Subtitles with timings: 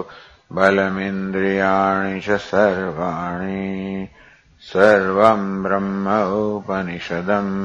[0.56, 3.64] बलमिन्द्रियाणि च सर्वाणि
[4.72, 6.06] सर्वम् ब्रह्म
[6.42, 7.56] उपनिषदम्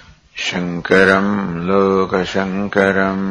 [0.45, 1.33] शङ्करम्
[1.67, 3.25] लोकशङ्करम्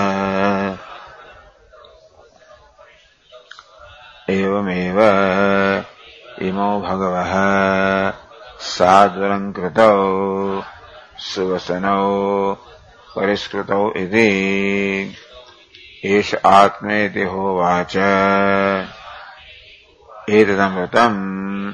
[4.39, 4.99] एवमेव
[6.49, 7.31] इमौ भगवः
[8.61, 9.93] साद्वलङ्कृतौ
[11.17, 12.01] सुवसनौ,
[13.15, 15.15] परिष्कृतौ इति।
[16.05, 17.95] एष आत्मेति होवाच
[20.29, 21.73] एतदमृतम्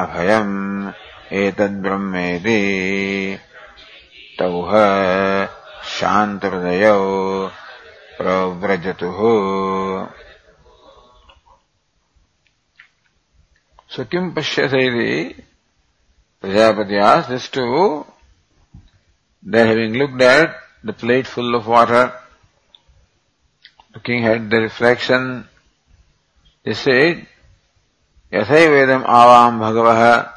[0.00, 0.90] अभयम्
[1.32, 2.60] एतद्ब्रह्मेति
[4.38, 4.70] तौह
[5.84, 6.98] शान्तहृदयौ
[8.18, 9.18] प्रव्रजतुः।
[13.96, 15.47] So kim pashyasayati
[16.40, 18.06] Prajapati asked this to
[19.42, 20.54] they having looked at
[20.84, 22.12] the plate full of water,
[23.94, 25.48] looking at the reflection,
[26.64, 27.26] they said,
[28.32, 30.32] Yathai Vedam avam bhagavaha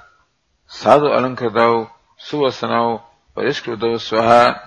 [0.68, 1.90] sadhu alankritau
[2.20, 3.02] suvasanau
[3.36, 4.60] parishkrutau swaha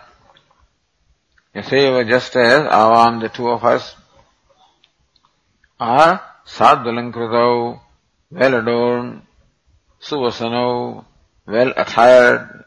[1.54, 3.96] Yathaiva just as avam, the two of us,
[5.80, 7.80] are sadhu alankritau
[8.30, 9.22] well adorned,
[10.00, 11.04] suvasano,
[11.46, 12.64] well attired,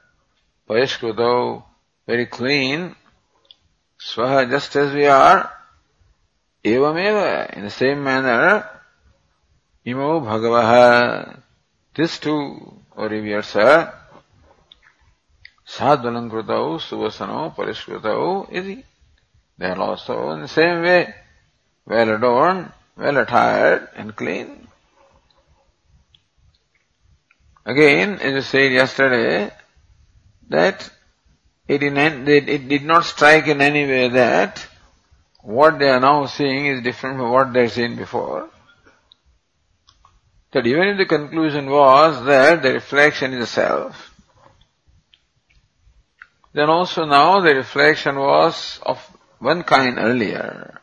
[0.70, 1.64] parishkruto,
[2.06, 2.96] very clean,
[4.00, 5.52] swaha just as we are,
[6.64, 8.68] evameva, in the same manner,
[9.86, 11.40] imo bhagavaha,
[11.96, 13.92] this too, or reversed,
[15.68, 18.84] sadhalankritau, suvasano, parishkrutau, iti.
[19.58, 21.16] They are also in the same way,
[21.86, 24.67] well adorned, well attired and clean.
[27.68, 29.52] Again, as I said yesterday,
[30.48, 30.90] that
[31.68, 34.66] it, in, it did not strike in any way that
[35.42, 38.50] what they are now seeing is different from what they had seen before.
[40.54, 44.16] That even if the conclusion was that the reflection is a self,
[46.54, 48.98] then also now the reflection was of
[49.40, 50.80] one kind earlier.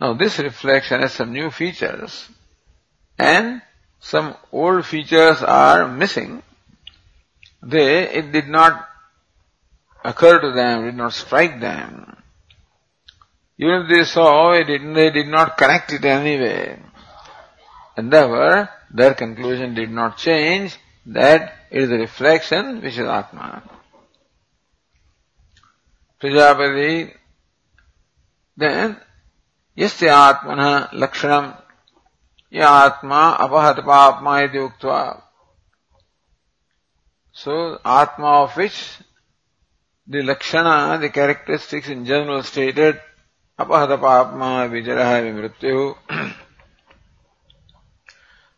[0.00, 2.28] Now this reflection has some new features
[3.18, 3.62] and
[4.04, 6.42] some old features are missing.
[7.62, 8.86] They, it did not
[10.04, 12.14] occur to them, did not strike them.
[13.56, 16.78] Even if they saw, it did, they did not correct it anyway.
[17.96, 20.76] And therefore, their conclusion did not change
[21.06, 23.62] that it is a reflection which is Atman.
[26.20, 27.10] Prajapati,
[28.54, 28.98] then,
[29.78, 31.63] yasya Atmana lakshanam
[32.54, 34.84] ये आत्मा अपहत पापमा यदि उक्त
[37.36, 37.54] so
[37.92, 38.76] atma of which
[40.08, 40.64] the lakshana
[41.02, 43.00] the characteristics in general stated
[43.58, 45.88] अपहत पापमा विजरह विमृत्यु।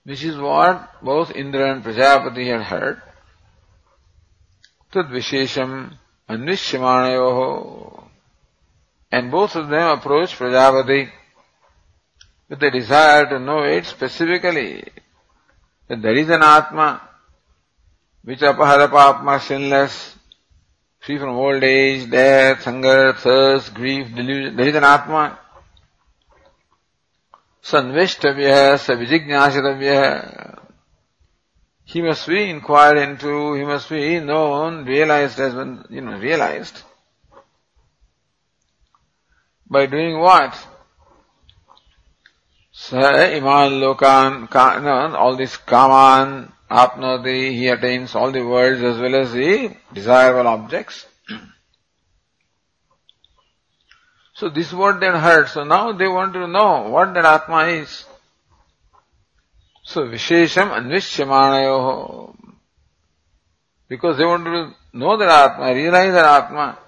[0.07, 2.99] Which is what both Indra and Prajapati and heard
[4.93, 5.73] तद विशेषम
[6.29, 7.07] अन्विष्यमाण
[9.13, 11.03] and both of approach Prajapati
[12.49, 14.85] with the desire to know it specifically,
[15.89, 17.01] that there is an Atma,
[18.23, 20.17] which apahara papma sinless,
[21.01, 24.57] free from old age, death, hunger, thirst, grief, delusion.
[24.57, 25.39] There is an Atma.
[27.63, 30.59] Sanveshtavya, Savijignyasitavya.
[31.85, 36.83] He must be inquired into, he must be known, realized as one, you know, realized.
[39.69, 40.57] By doing what?
[42.87, 44.47] Sa iman lokan,
[45.19, 51.05] all this kaman, apnoti, he attains all the worlds as well as the desirable objects.
[54.35, 55.49] So this word they heard.
[55.49, 58.05] So now they want to know what that Atma is.
[59.83, 62.37] So Vishesham Anvishyamanayoho.
[63.89, 66.79] Because they want to know that Atma, realize that Atma.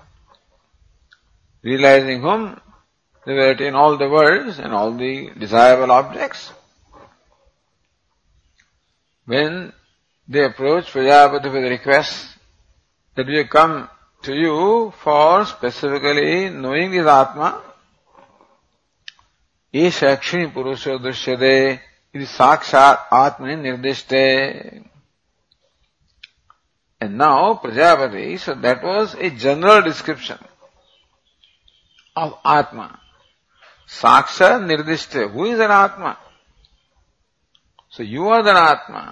[1.62, 2.61] Realizing whom
[3.27, 6.51] they will attain all the words and all the desirable objects.
[9.25, 9.71] When
[10.27, 12.27] they approach Prajapati with a request
[13.15, 13.89] that we come
[14.24, 17.62] to you for specifically knowing this Atma,
[19.74, 21.56] एष अक्षिणी पुरुषो दृश्यते
[22.15, 24.25] इति साक्षात आत्मनि निर्दिष्टे
[27.01, 30.38] And now Prajapati, so that was a general description
[32.15, 33.00] of Atma.
[33.90, 36.12] साक्ष निर्दिष्ट who. Is an आत्मा
[37.93, 39.02] so you are दन आत्मा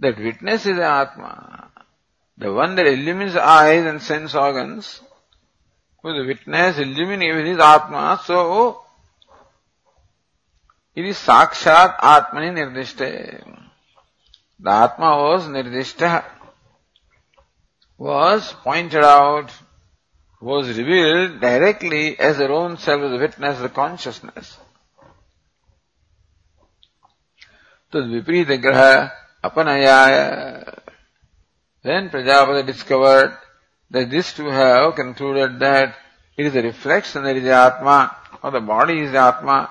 [0.00, 1.30] that witness is a atma
[2.40, 5.00] the one that illumines eyes and sense organs
[6.04, 8.40] whose witness illumine with is atma so
[10.96, 13.02] it is साक्षात आत्मनि निर्दिष्ट
[14.62, 16.02] the atma was निर्दिष्ट
[18.00, 19.50] was pointed out
[20.44, 24.58] was revealed directly as their own self, as a witness, the consciousness.
[27.90, 29.10] Tad vipreet graha
[29.42, 30.80] apanayaya.
[31.82, 33.38] Then Prajapati discovered
[33.90, 35.96] that these two have concluded that
[36.36, 39.70] it is a reflection that is the Atma, or the body is the Atma.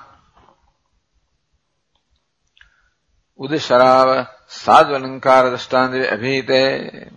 [3.38, 7.12] Udasharav sadvalankara dastandri abhite.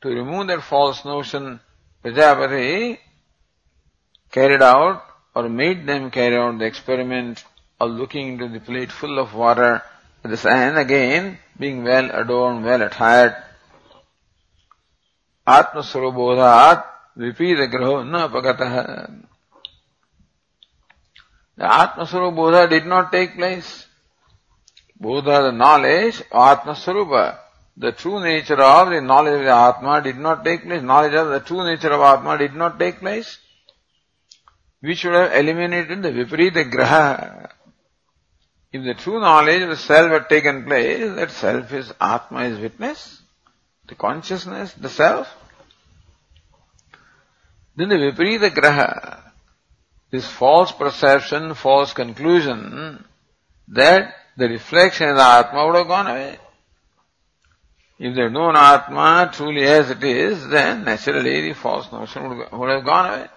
[0.00, 1.60] To remove that false notion
[2.02, 2.98] Prajapati
[4.30, 5.02] carried out
[5.34, 7.44] or made them carry out the experiment
[7.80, 9.82] of looking into the plate full of water
[10.22, 13.36] with the and again, being well adorned, well attired,
[15.46, 16.84] Atma Surabodhat
[17.16, 19.22] Vipita Graho Na Pagataha.
[21.56, 23.86] The Atmasurubodha did not take place.
[25.00, 27.38] Bodha, the knowledge, Atma Surupa,
[27.76, 30.82] the true nature of the knowledge of the Atma did not take place.
[30.82, 33.38] Knowledge of the true nature of Atma did not take place.
[34.82, 37.50] We should have eliminated the Viparita Graha.
[38.72, 42.58] If the true knowledge of the self had taken place, that self is Atma is
[42.58, 43.22] witness,
[43.86, 45.28] the consciousness, the self.
[47.76, 49.20] Then the Viparita Graha,
[50.10, 53.04] this false perception, false conclusion
[53.68, 56.38] that the reflection of the Atma would have gone away.
[58.01, 62.69] If they had known Atma truly as it is, then naturally the false notion would
[62.69, 63.27] have gone away.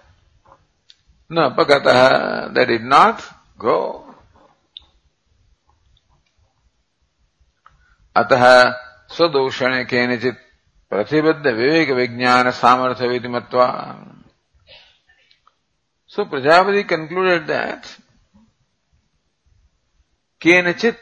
[1.29, 3.23] No, Pagataha, that did not
[3.57, 4.05] go.
[8.15, 8.43] अतः
[9.15, 10.37] स्वदूषण केनचित
[10.91, 13.67] प्रतिबद्ध विवेक विज्ञान सामर्थ्य मत्वा
[16.07, 17.89] So Prajapati concluded that
[20.41, 20.97] Kenachit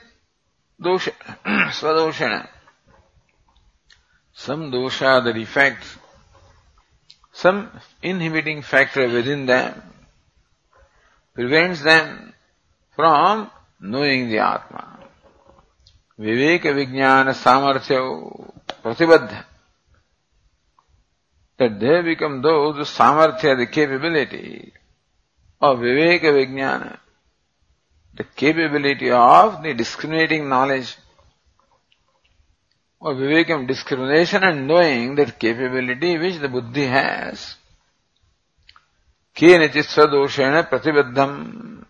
[0.80, 1.14] dosha,
[1.72, 2.48] svadoshana.
[4.37, 5.85] some dosha, the defect,
[7.33, 7.71] some
[8.03, 9.83] inhibiting factor within them
[11.35, 12.33] prevents them
[12.95, 13.51] from
[13.81, 14.99] knowing the Atma.
[16.19, 19.45] Viveka Vijnana Samarthya Pratibadha.
[21.59, 24.73] That they become those who samarthya, the capability
[25.61, 26.99] of Viveka Vijnana,
[28.15, 30.97] the capability of the discriminating knowledge
[33.05, 37.57] or Vivekam discrimination and knowing that capability which the buddhi has.
[39.37, 41.85] Sadoshena pratibaddham.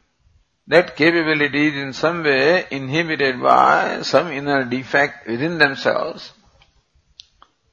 [0.66, 6.33] That capability is in some way inhibited by some inner defect within themselves,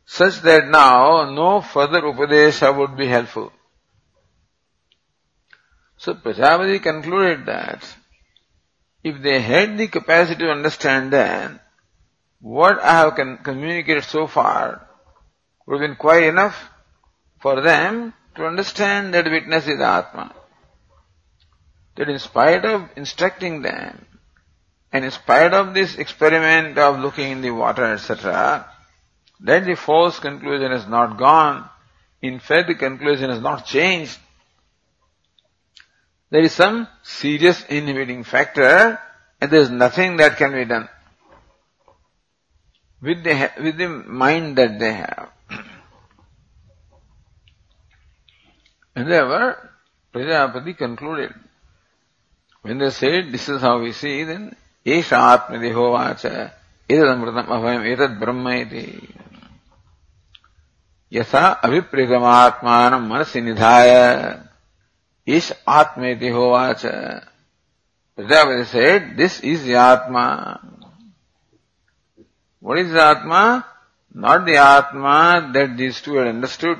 [0.05, 3.51] such that now no further upadesha would be helpful.
[5.97, 7.95] So Prajapati concluded that
[9.03, 11.60] if they had the capacity to understand then,
[12.41, 14.87] what I have con- communicated so far
[15.65, 16.69] would have been quite enough
[17.39, 20.33] for them to understand that witness is Atma.
[21.95, 24.05] That in spite of instructing them,
[24.91, 28.67] and in spite of this experiment of looking in the water, etc.,
[29.41, 31.69] that the false conclusion has not gone.
[32.21, 34.17] In fact, the conclusion has not changed.
[36.29, 38.99] There is some serious inhibiting factor
[39.39, 40.87] and there is nothing that can be done
[43.00, 45.30] with the, with the mind that they have.
[48.94, 49.70] and therefore,
[50.12, 51.34] Prajapati concluded.
[52.62, 56.52] When they said, this is how we see, then, Esha Atmadeho Vacha,
[56.88, 59.16] Etadamritam Abhayam, Etad Brahma iti.
[61.12, 63.90] यथा अभिप्रेतमात्मान मनसि निधाय
[65.36, 66.82] इस आत्मेति होवाच
[68.16, 70.60] Prajapati said this is the atma
[72.61, 73.65] what is the atma?
[74.13, 76.77] Not the atma that these two had understood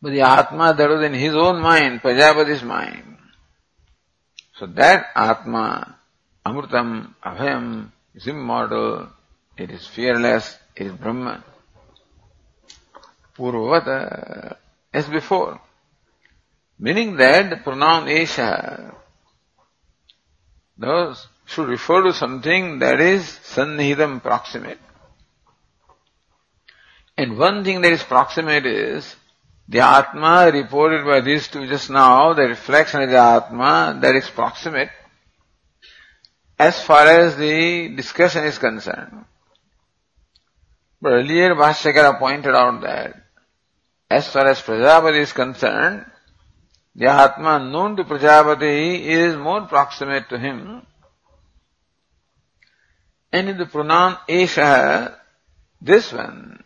[0.00, 3.16] but the atma that was in his own mind prajapati's mind.
[4.56, 5.96] So that atma
[6.46, 9.08] amrutam abhayam is immortal
[9.56, 11.42] it is fearless it is brahman.
[13.36, 14.56] Purvata,
[14.92, 15.60] as before.
[16.78, 18.94] Meaning that the pronoun Esha
[20.76, 24.78] those should refer to something that is sannihidam proximate.
[27.16, 29.16] And one thing that is proximate is
[29.66, 34.28] the Atma reported by these two just now, the reflection of the Atma that is
[34.28, 34.90] proximate
[36.58, 39.24] as far as the discussion is concerned.
[41.00, 43.14] But earlier Bhashyakara pointed out that
[44.10, 46.04] as far as Prajapati is concerned,
[46.94, 50.82] the Atma known to Prajapati is more proximate to him.
[53.32, 55.14] And in the pronoun Esha,
[55.80, 56.62] this one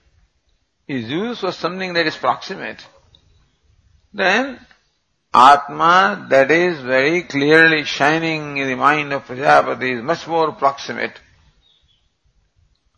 [0.87, 2.85] is used for something that is proximate.
[4.13, 4.59] Then
[5.35, 11.19] Atma that is very clearly shining in the mind of Prajapati is much more proximate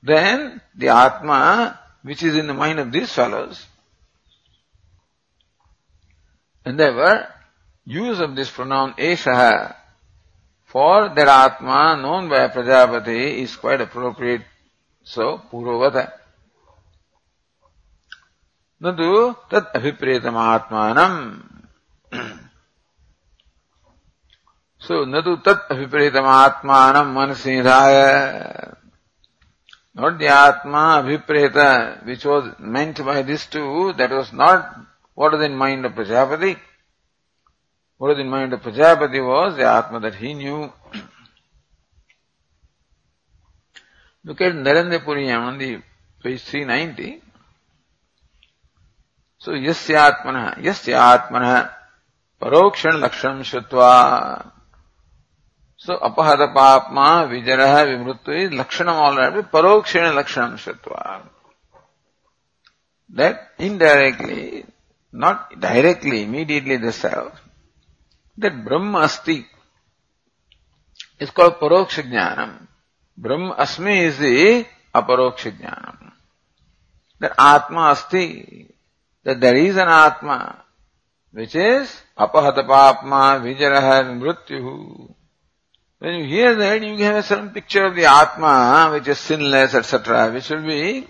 [0.02, 3.64] than the Atma which is in the mind of these fellows.
[6.64, 7.28] And therefore,
[7.84, 9.76] use of this pronoun Eshaha
[10.74, 14.42] for that Atma known by Prajapati is quite appropriate.
[15.04, 16.10] So, Purvata.
[18.82, 21.68] Nadu tat abhipretam atmanam.
[24.78, 28.76] so, nadu tat abhipretam atmanam manasidhaya.
[29.94, 34.74] Not the Atma abhipreta which was meant by these two, that was not
[35.14, 36.58] what was in mind of Prajapati?
[37.98, 40.72] What was in mind of Prajapati was the Atma that he knew.
[44.24, 45.82] Look at Narendra Puriyam on the
[46.22, 47.20] page 390.
[49.38, 51.70] So, yasya atmana, yasya atmana,
[52.40, 54.50] parokshan lakshanam shutva.
[55.76, 61.28] So, apahata papma, vijaraha, vimrutva is lakshanam already, parokshan lakshanam shutva.
[63.10, 64.64] That indirectly
[65.12, 67.40] not directly, immediately the self,
[68.38, 69.46] that Brahma Asti
[71.18, 72.66] is called Paroksha Jnanam.
[73.16, 76.12] Brahma Asmi is the Aparoksha Jnanam.
[77.20, 78.74] That Atma Asti,
[79.22, 80.64] that there is an Atma,
[81.32, 85.14] which is Apahata Papma Vijaraha Mrityu.
[85.98, 89.74] When you hear that, you have a certain picture of the Atma, which is sinless,
[89.74, 91.06] etc., which will be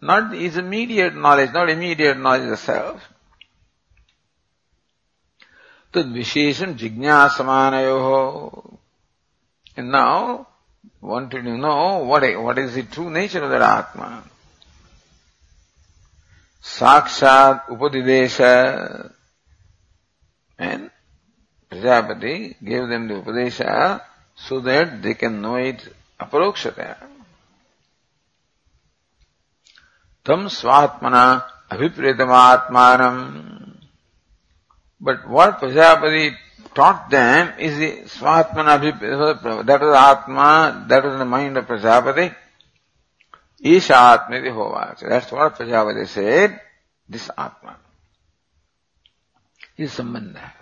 [0.00, 3.11] not is immediate knowledge, not immediate knowledge of self.
[5.94, 7.74] तो विशेषण जिज्ञासमान
[9.78, 10.36] now
[11.10, 11.74] wanted you know
[12.12, 14.08] what what is it true nature of atma
[16.66, 18.40] साक्षात उपदिदेश
[20.58, 20.88] and
[21.72, 22.34] Prajapati
[22.64, 23.58] gave them the upadesha
[24.38, 25.82] so that they can know it
[26.20, 26.94] अपरोक्षतया
[30.26, 31.24] तम स्वात्मना
[31.72, 33.20] अभिप्रेतमात्मानम्
[35.02, 36.36] But what Prajapati
[36.74, 37.90] taught them is the
[38.22, 39.66] abhipretam.
[39.66, 42.32] That was Atma, that was the mind of Prajapati.
[43.60, 45.00] Isha Atmeti Hovach.
[45.00, 46.60] That's what Prajapati said,
[47.08, 47.76] this Atma.
[49.76, 50.52] Is Sambandha.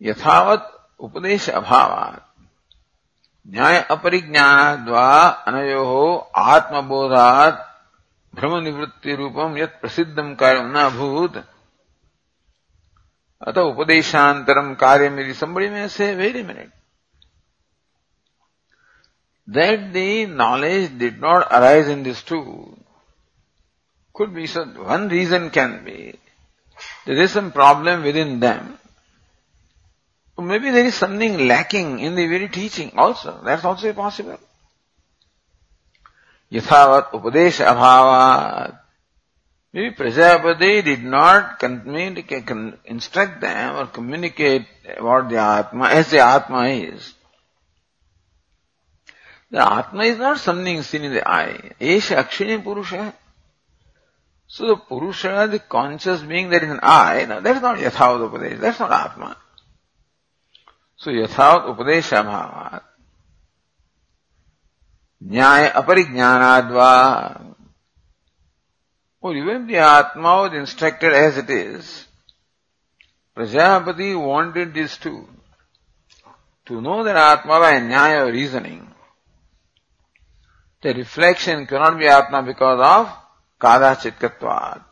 [0.00, 0.66] यथावत
[1.02, 2.22] उपदेश अभावात
[3.50, 5.08] न्याय अपरिज्ञान द्वा
[5.48, 5.86] अनयो
[6.38, 7.64] आत्मबोधात
[8.34, 11.42] भ्रम निवृत्ति रूपम यत प्रसिद्धम कार्य न अभूत
[13.47, 16.71] अतः उपदेशांतरम कार्य मेरी संबड़ी में से very minute
[19.47, 22.77] that the knowledge did not arise in this too
[24.15, 26.13] could be so one reason can be
[27.05, 28.77] there is some problem within them
[30.37, 34.39] maybe there is something lacking in the very teaching also that's also possible
[36.51, 38.07] यथावत उपदेश अभाव
[39.78, 41.62] Maybe Prajapati did not
[42.84, 44.66] instruct them or communicate
[44.96, 47.14] about the Atma as the Atma is.
[49.52, 51.76] The Atma is not something seen in the eye.
[51.80, 53.14] Esha Akshini Purusha.
[54.48, 58.30] So the Purusha, the conscious being that is an eye, now that is not Yathavat
[58.30, 59.36] Upadesh, that's not Atma.
[60.96, 62.82] So Yathavat Upadesha Bhavat.
[65.20, 66.90] न्याय अपरिज्ञानाद्वा
[69.20, 72.06] or even the Atma was instructed as it is,
[73.36, 75.28] Prajapati wanted this too.
[76.66, 78.92] To know that Atma by Nyaya reasoning.
[80.82, 83.12] The reflection cannot be Atma because of
[83.60, 84.84] Kada Chitkatvat.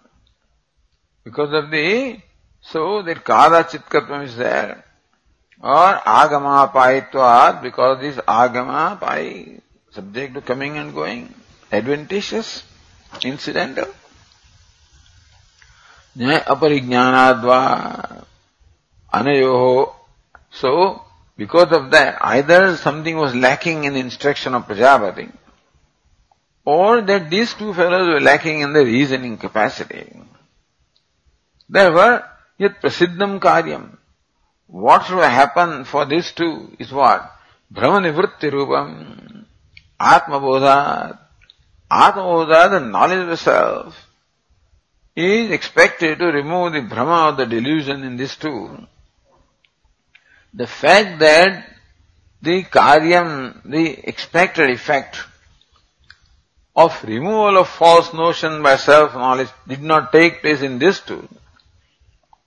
[1.24, 2.20] Because of the,
[2.60, 4.84] so that Kada Chitkatvam is there.
[5.60, 9.60] Or Agama Paitvat because this Agama Pai
[9.90, 11.32] subject to coming and going,
[11.72, 12.62] adventitious,
[13.22, 13.88] incidental.
[16.16, 18.24] न aparignanadva
[19.12, 19.92] anayoho.
[20.50, 21.02] So,
[21.36, 25.30] because of that, either something was lacking in instruction of Prajapati,
[26.64, 30.12] or that these two fellows were lacking in the reasoning capacity.
[31.68, 32.24] there were
[32.58, 33.96] yet prasiddham karyam.
[34.68, 37.30] What will happen for this two is what?
[37.72, 39.44] Bhramanivritti rupam.
[40.00, 41.18] Atmabodhat.
[41.90, 44.05] Atmabodhat, the knowledge of the self
[45.16, 48.86] is expected to remove the Bhrama of the delusion in this too.
[50.52, 51.66] The fact that
[52.42, 55.18] the karyam, the expected effect
[56.76, 61.26] of removal of false notion by self-knowledge did not take place in this too,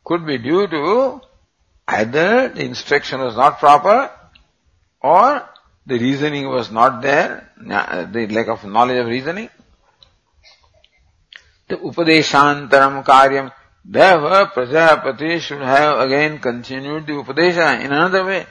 [0.06, 1.22] could be due to
[1.88, 4.12] either the instruction was not proper
[5.02, 5.50] or
[5.88, 9.50] the reasoning was not there, the lack of knowledge of reasoning.
[11.70, 13.52] The Upadeshantaram Karyam,
[13.86, 18.48] therefore Prajapati should have again continued the Upadesha in another way.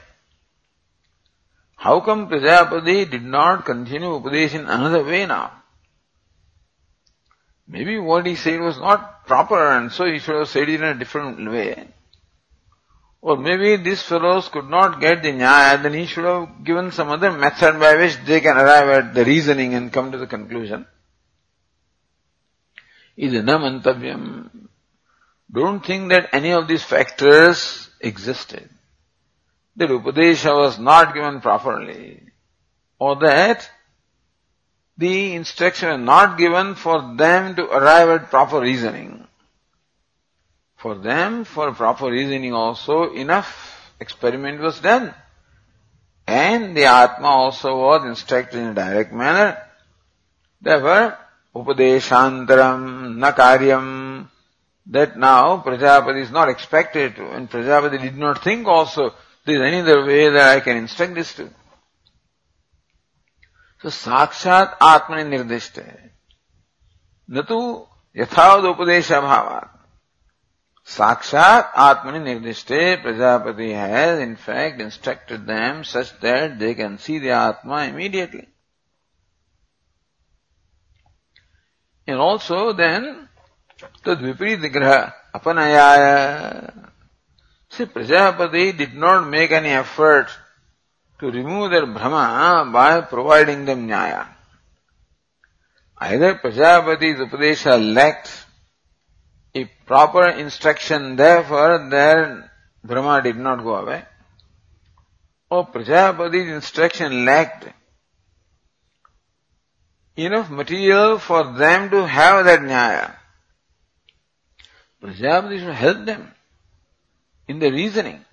[1.74, 5.50] How come Prajapati did not continue Upadesha in another way now?
[7.66, 10.84] Maybe what he said was not proper and so he should have said it in
[10.84, 11.88] a different way.
[13.20, 17.08] Or maybe these fellows could not get the nyaya, then he should have given some
[17.08, 20.86] other method by which they can arrive at the reasoning and come to the conclusion.
[23.18, 24.68] Idana mantavyam.
[25.50, 28.68] Don't think that any of these factors existed.
[29.76, 32.22] That Upadesha was not given properly.
[32.98, 33.68] Or that
[34.96, 39.26] the instruction was not given for them to arrive at proper reasoning.
[40.76, 45.14] For them, for proper reasoning also, enough experiment was done.
[46.26, 49.58] And the Atma also was instructed in a direct manner.
[50.60, 51.18] Therefore,
[51.64, 54.28] Upadeshantaram na karyam,
[54.86, 59.72] that now Prajapati is not expected to, and Prajapati did not think also there is
[59.72, 61.50] any other way that I can instruct this to.
[63.80, 66.10] So sakshat atmani nirdishte.
[67.30, 69.68] Natu yathavad upadesha bhavat.
[70.88, 77.30] Sakshat Atmani Nirdishte Prajapati has in fact instructed them such that they can see the
[77.30, 78.48] Atma immediately.
[82.08, 83.28] And also then
[84.02, 86.88] Tad Viparita Graha Apanayaya
[87.70, 90.28] See, Prajapati did not make any effort
[91.20, 94.26] to remove their Bhrama by providing them Nyaya.
[95.98, 98.46] Either Prajapati's Upadesha lacked
[99.54, 102.50] a proper instruction, therefore their
[102.86, 104.04] Bhrama did not go away,
[105.50, 107.68] or Prajapati's instruction lacked
[110.18, 113.14] enough material for them to have that Nyaya.
[115.02, 116.32] Prajapati should help them
[117.46, 118.24] in the reasoning,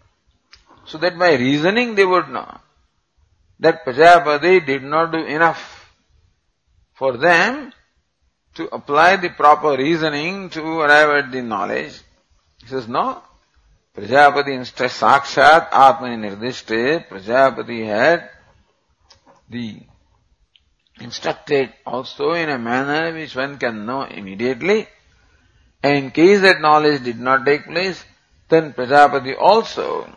[0.85, 2.59] so that by reasoning they would know
[3.59, 5.93] that Prajapati did not do enough
[6.93, 7.71] for them
[8.55, 12.01] to apply the proper reasoning to arrive at the knowledge.
[12.61, 13.21] He says, no.
[13.95, 18.29] Prajapati instead sakshat atmani nirdishte, Prajapati had
[19.49, 19.81] the
[20.99, 24.87] instructed also in a manner which one can know immediately.
[25.83, 28.03] And in case that knowledge did not take place,
[28.49, 30.09] then Prajapati also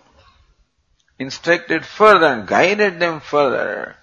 [1.19, 3.97] instructed further and guided them further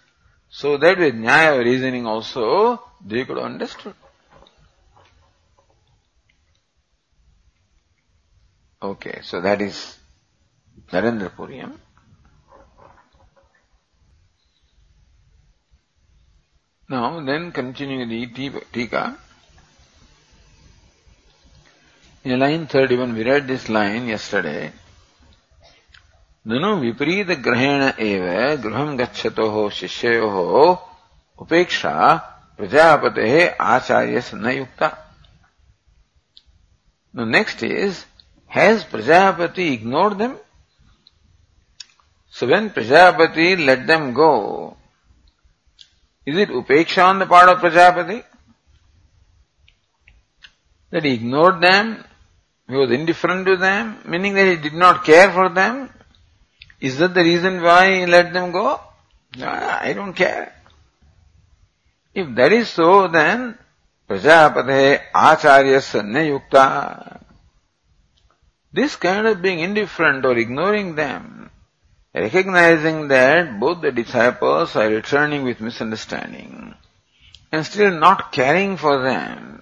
[0.49, 3.95] so that with Nyaya reasoning also they could understand.
[8.81, 9.97] Okay, so that is
[10.91, 11.73] Narendra Puriyam.
[16.87, 19.17] Now, then continuing the Tika.
[22.23, 24.71] In line 31, we read this line yesterday.
[26.47, 28.23] ननु विपरीत ग्रहेण एव
[28.63, 30.35] गृहं गच्छतोः शिष्ययोः
[31.41, 31.93] उपेक्षा
[32.57, 34.91] प्रजापतेः आचार्यस्य न युक्ता
[37.15, 38.05] The next is,
[38.45, 40.37] has Prajapati ignored them?
[42.29, 44.77] So when Prajapati let them go,
[46.25, 48.23] is it upeksha on the part of Prajapati?
[50.91, 52.03] That he ignored them,
[52.67, 55.89] he was indifferent to them, meaning that he did not care for them,
[56.79, 58.79] is that the reason why he let them go?
[59.37, 60.53] No, I don't care.
[62.13, 63.57] If that is so, then
[64.09, 67.21] Prajapate Acharyasya Yukta.
[68.71, 71.49] This kind of being indifferent or ignoring them,
[72.15, 76.73] recognizing that both the disciples are returning with misunderstanding
[77.51, 79.61] and still not caring for them,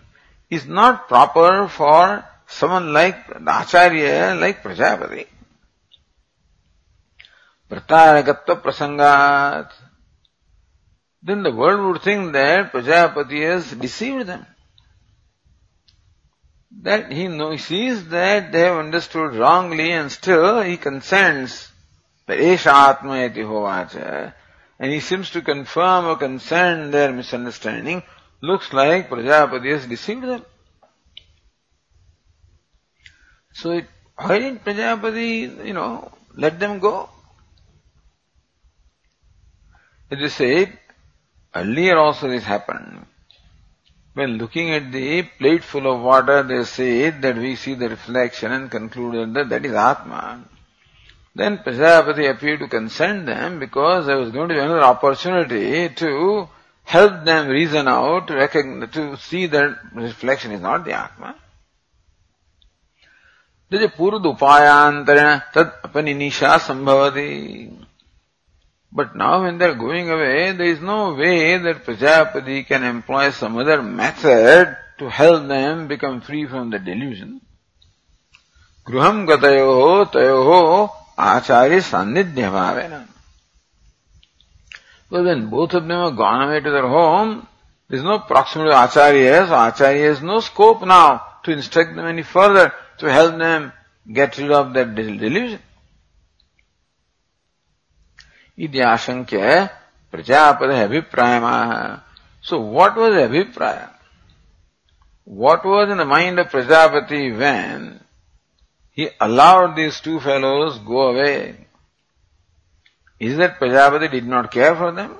[0.50, 5.26] is not proper for someone like the Acharya, like Prajapati.
[7.70, 9.72] Pratarakatva prasangat.
[11.24, 14.46] Then the world would think that Prajapati has deceived them.
[16.82, 21.73] That he knows, sees that they have understood wrongly and still he consents
[22.28, 24.34] that Esha Atma eti hovacha.
[24.80, 28.04] And he seems to confirm or consent their misunderstanding.
[28.42, 30.44] Looks like Prajapati has deceived them.
[33.54, 37.10] So it, why didn't Prajapati, you know, let them go?
[40.10, 40.78] It is said,
[41.56, 43.06] earlier also this happened.
[44.14, 48.52] When looking at the plate full of water, they say that we see the reflection
[48.52, 50.44] and conclude that that is Atma.
[51.35, 56.49] Then Prajapati appeared to consent them because there was going to be another opportunity to
[56.85, 61.35] help them reason out, to recognize, to see that reflection is not the Atma.
[63.71, 67.29] पूर्व उपायांतरेण तद अपनिनिशा संभवती
[68.91, 73.31] but now when they are going away, there is no way that Prajapati can employ
[73.31, 77.43] some other method to help them become free from the delusion.
[78.87, 81.74] Gruham gatayoho tayoho there
[88.00, 92.24] is no proximity to Acharya, so Acharya has no scope now to instruct them any
[92.24, 93.72] further, to help them
[94.12, 95.60] get rid of that delusion.
[98.60, 99.70] इति आशंक्य
[100.12, 101.40] प्रजापद अभिप्राय
[102.46, 103.88] so what was abhipraya
[105.26, 108.00] what was in the mind of Prajapati when
[108.93, 111.67] he allowed these two fellows go away?
[113.21, 115.17] Is that Prajapati did not care for them?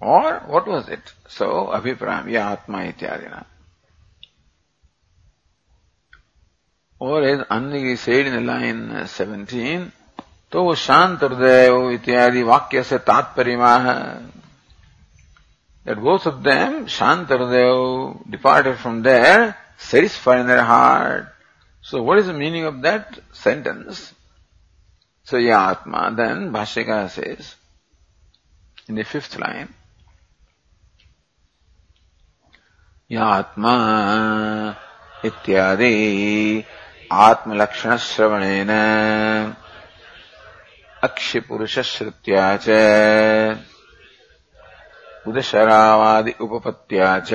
[0.00, 1.00] Or what was it?
[1.28, 3.44] So, Abhiprayam, ya Atma ityadina.
[7.00, 9.92] Or as Annagi said in the line 17,
[10.50, 14.38] तो वो शांत हृदय इत्यादि वाक्य से तात्पर्य है
[15.88, 21.31] that both of them, Shantardev, departed from there, satisfied in their heart.
[21.83, 24.13] So what is the meaning of that sentence?
[25.25, 27.55] So Yatma, then Bhashyaka says,
[28.87, 29.73] in the fifth line,
[33.11, 34.77] Yatma
[35.23, 36.65] ityadi
[37.11, 38.71] आत्मलक्षणश्रवणेन
[41.03, 42.67] अक्षिपुरुषश्रुत्या च
[45.27, 47.31] उदशरावादि उपपत्त्या च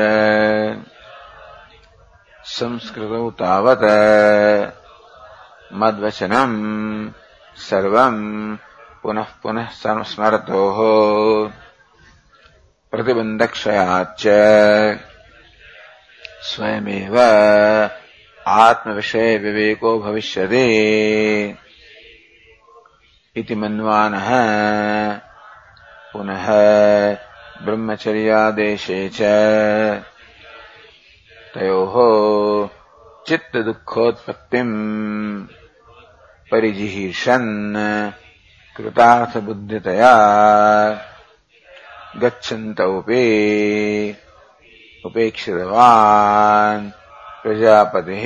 [2.56, 3.84] संस्कृतौ तावत्
[5.80, 6.56] मद्वचनम्
[7.68, 8.22] सर्वम्
[9.02, 9.68] पुनः पुनः
[10.10, 10.78] स्मरतोः
[12.92, 14.24] प्रतिबन्धक्षयाच्च
[16.50, 17.18] स्वयमेव
[18.46, 20.66] आत्मविषयविवेको भविष्यति
[23.36, 24.28] इति मन्वानः
[26.12, 26.46] पुनः
[27.64, 29.20] ब्रह्मचर्यादेशे च
[31.58, 31.94] तयोः
[33.26, 34.74] चित्तदुःखोत्पत्तिम्
[36.50, 37.50] परिजिहीर्षन्
[38.76, 40.12] कृतार्थबुद्धितया
[42.22, 43.24] गच्छन्तौपि
[45.06, 46.90] उपेक्षितवान्
[47.42, 48.24] प्रजापतिः।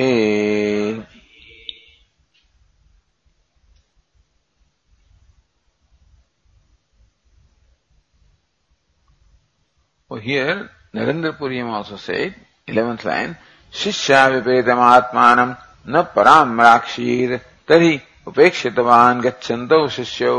[10.22, 12.34] Here, Narendra Puriyam also said,
[12.68, 13.34] eleventh line
[13.74, 15.38] शिष्या विपेतमात्मान
[15.86, 17.36] न परामराक्षीर
[17.68, 20.36] तरी उपेक्षितवान गच्छन्तौ शिष्यो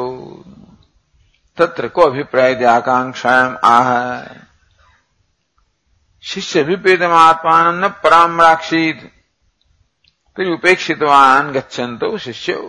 [1.57, 3.91] तत्र को अभिप्राय आकांक्षा आह
[6.23, 9.09] शिष्य अभिपेतमात्मान न परामराक्षीर
[10.38, 11.03] तरी उपेक्षित
[11.53, 12.62] गच्छन्तौ शिष्यौ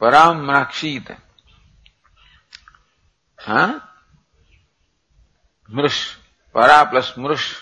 [0.00, 1.10] परामराक्षीत
[3.38, 3.68] हाँ
[5.70, 6.04] मृष
[6.54, 7.52] परा प्लस मृष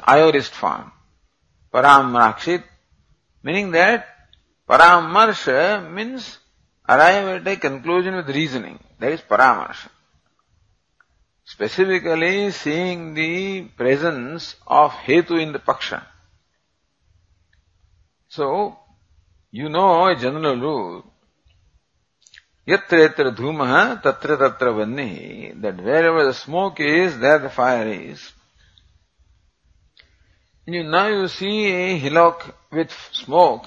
[0.00, 0.92] Aorist form.
[1.72, 2.64] Paramrakshit.
[3.42, 4.06] Meaning that
[4.68, 6.38] Paramarsha means
[6.88, 8.78] arrive at a conclusion with reasoning.
[8.98, 9.88] That is Paramarsha.
[11.44, 16.02] Specifically seeing the presence of Hetu in the Paksha.
[18.28, 18.78] So,
[19.50, 21.12] you know a general rule
[22.66, 28.32] Yatra yatra dhumah tatra tatra vanni, that wherever the smoke is, there the fire is.
[30.66, 33.66] You, now you see a hillock with smoke.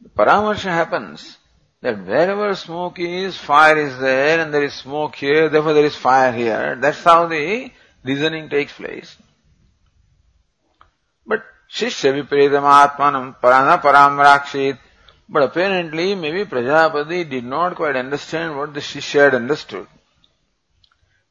[0.00, 1.38] The paramarsha happens
[1.80, 5.96] that wherever smoke is, fire is there, and there is smoke here, therefore there is
[5.96, 6.76] fire here.
[6.76, 7.70] That's how the
[8.04, 9.16] reasoning takes place.
[11.26, 14.78] But shishya viparidam atmanam parana paramrakshit
[15.32, 19.86] but apparently, maybe Prajapati did not quite understand what the Shishya had understood.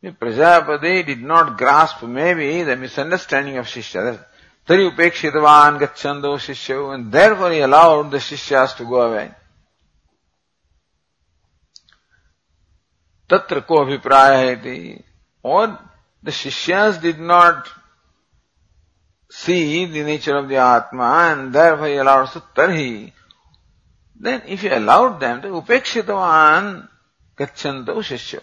[0.02, 4.26] Maybe Prajapati did not grasp maybe the misunderstanding of Shishya.
[4.66, 9.32] Tari upekshitavan gacchando Shishya, and therefore he allowed the Shishyas to go away.
[13.30, 15.04] Tatra ko abhipraya
[15.44, 15.80] Or
[16.22, 17.70] the Shishyas did not
[19.30, 23.14] see the nature of the Atma and therefore he allowed so tarhi
[24.22, 26.88] then if you allowed them to upekshitavan
[27.36, 28.42] gachanto shishya.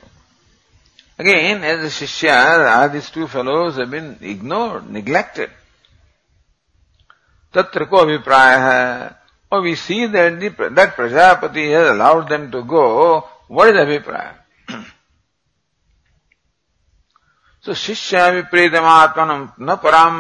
[1.19, 4.85] Again, as a shishya, these two fellows have been ignored,
[7.55, 7.73] neglected.
[7.73, 9.15] Tatra ko abhipraya
[9.51, 13.27] Or we see that the, that Prajapati has allowed them to go.
[13.49, 14.35] What is abhipraya?
[17.61, 20.19] so shishya vipretam na param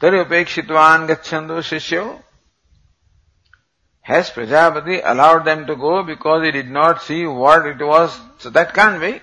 [0.00, 2.22] tari upekshitvan gachanto shishyo.
[4.02, 8.18] Has Prajapati allowed them to go because he did not see what it was?
[8.38, 9.20] So that can't be.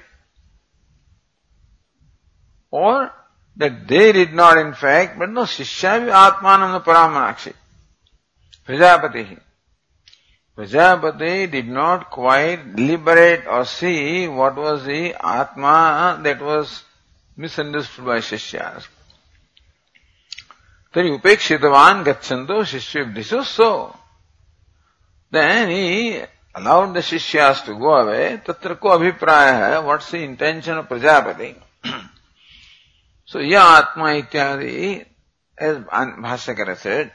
[2.70, 3.12] Or
[3.58, 7.54] that they did not in fact, but no, Shishyavi Atmanam Paramanakshi.
[8.68, 9.40] Prajapati.
[10.58, 16.84] Prajapati did not quite deliberate or see what was the Atma that was
[17.38, 18.88] misunderstood by Shishyas.
[20.94, 23.96] गच्छन्तो शिष्य this was so.
[25.30, 26.22] Then he
[26.56, 28.40] allowed the Shishyas to go away.
[28.46, 29.80] Tatra ko abhipraya hai.
[29.80, 31.56] What's the intention of Prajapati?
[33.34, 35.06] Ya atma ityadi,
[35.58, 37.12] as Bhashyakara said,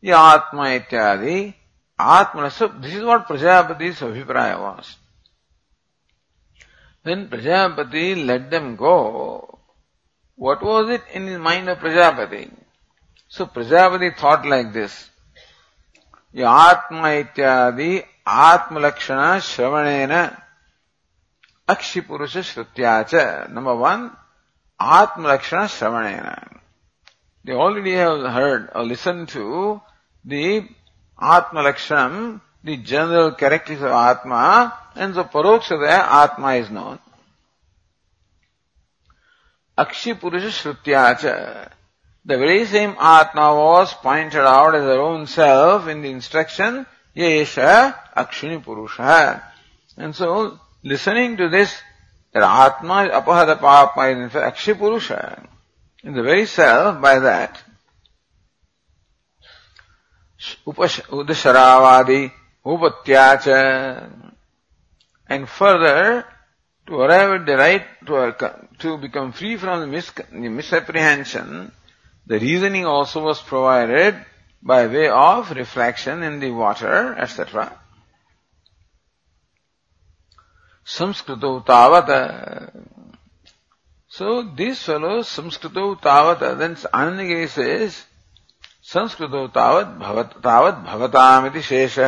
[0.00, 1.54] ya atma ityadi,
[1.98, 4.96] atma, so this is what Prajapati's abhipraya was.
[7.02, 9.58] When Prajapati let them go,
[10.36, 12.50] what was it in the mind of Prajapati?
[13.28, 15.10] So Prajapati thought like this.
[16.34, 20.12] ये आत्मा इत्यादि आत्मलक्षण श्रवणेन
[21.68, 23.14] अक्षि पुरुष श्रुत्याच
[23.50, 24.08] number one
[24.80, 26.60] Atmalakshana Shravanena.
[27.44, 29.80] They already have heard or listened to
[30.24, 30.66] the
[31.20, 36.98] Atmalakshanam, the general characteristics of Atma, and so Paroksha there, Atma is known.
[39.78, 41.70] Akshi Purusha Shrutyacha.
[42.24, 47.94] The very same Atma was pointed out as our own self in the instruction, Yesha
[48.14, 49.42] Akshini Purusha.
[49.96, 51.74] And so, listening to this
[52.32, 55.48] that Atma is Apahata Papma is in fact Akshi Purusha.
[56.02, 57.62] In the very self, by that,
[60.66, 62.32] Udasharavadi,
[62.64, 64.32] Upatyacha,
[65.28, 66.24] and further,
[66.86, 71.70] to arrive at the right, to, to become free from the, mis- the misapprehension,
[72.26, 74.14] the reasoning also was provided
[74.62, 77.78] by way of reflection in the water, etc.
[80.90, 82.06] संस्कृत तावत
[84.10, 85.74] so this fellow Sanskrit
[86.04, 86.42] तावत
[86.94, 87.88] आनंद से
[88.92, 91.98] संस्कृत तावत भवताम शेष।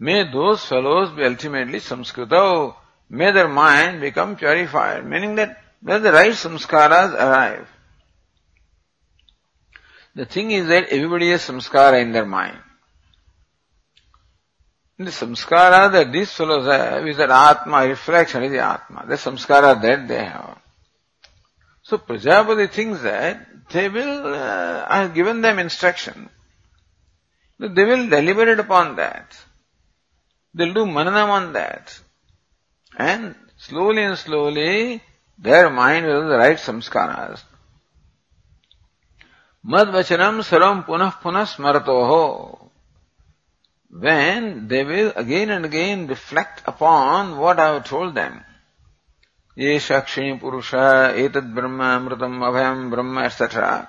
[0.00, 2.34] May though fellows be ultimately Sanskrit.
[3.10, 7.66] May their mind become purified meaning that may the right samskara arrive
[10.16, 12.58] the thing is that everybody is samskara in their mind
[15.00, 19.06] The samskara that these fellows have is that Atma, reflection is the Atma.
[19.08, 20.58] The samskara that they have.
[21.82, 26.28] So Prajapati thinks that they will, uh, I have given them instruction.
[27.58, 29.34] They will deliberate upon that.
[30.52, 31.98] They'll do mananam on that.
[32.94, 35.02] And slowly and slowly,
[35.38, 37.42] their mind will right samskaras.
[39.66, 42.69] Madvachanam saram punah punah smratoho.
[43.90, 48.44] When they will again and again reflect upon what I have told them.
[49.56, 53.88] Ye shakshini purusha, etad brahma, amritam, abhayam, brahma, etc.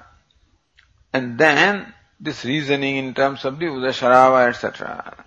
[1.13, 5.25] And then this reasoning in terms of the udasharava, etc.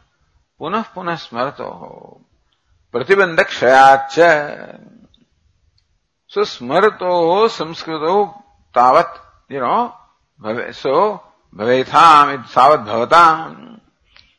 [0.60, 2.20] Punah punah smratoho.
[2.92, 4.80] Pratibandha kshayacha.
[6.26, 8.42] So smratoho samskrito
[8.74, 9.94] tavat, you know,
[10.72, 11.22] so,
[11.54, 13.80] bhavetam, savat bhavatam.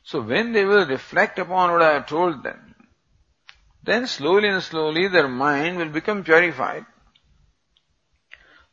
[0.06, 2.76] So when they will reflect upon what I have told them,
[3.84, 6.86] then slowly and slowly their mind will become purified.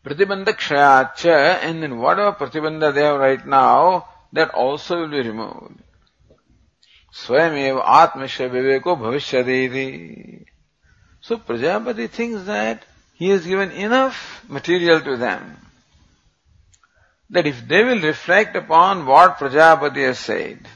[0.04, 5.80] Pratibandha kshayacha, and then whatever pratibandha they have right now, that also will be removed.
[7.14, 10.44] Swayam atmasya viveko bhavishyadeti.
[11.22, 15.56] So Prajapati thinks that he has given enough material to them
[17.30, 20.68] that if they will reflect upon what Prajapati has said,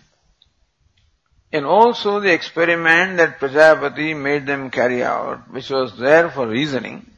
[1.56, 7.10] and also the experiment that Prajapati made them carry out, which was there for reasoning,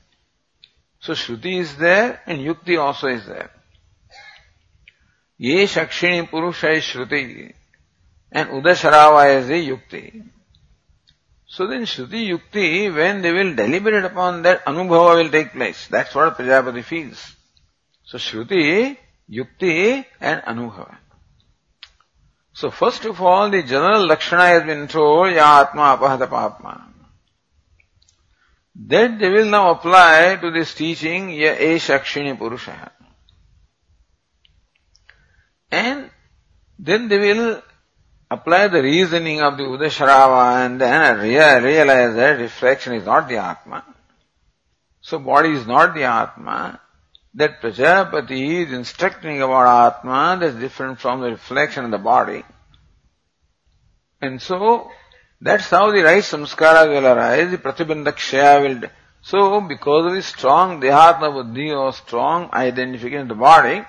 [1.00, 3.50] so Shruti is there and Yukti also is there.
[5.38, 7.52] Ye Shakshini Purusha is Shruti
[8.30, 10.28] and Udasharava is the Yukti.
[11.46, 15.88] So then Shruti Yukti, when they will deliberate upon that, Anubhava will take place.
[15.88, 17.34] That's what Prajapati feels.
[18.04, 18.96] So Shruti
[19.28, 20.96] Yukti and Anubhava.
[22.58, 26.86] So first of all, the general Lakshana has been told, Ya Atma Apahata Papma.
[28.74, 32.90] That they will now apply to this teaching, Ya Eshakshini Purusha.
[35.70, 36.10] And
[36.80, 37.62] then they will
[38.28, 43.84] apply the reasoning of the Udasharava and then realize that reflection is not the Atma.
[45.00, 46.80] So body is not the Atma
[47.34, 52.42] that Prajapati is instructing about Atma that's different from the reflection of the body.
[54.20, 54.90] And so,
[55.40, 58.90] that's how the right samskara will arise, the pratibandakshaya will,
[59.22, 63.84] so because of the strong dehatma buddhi or strong identification of the body,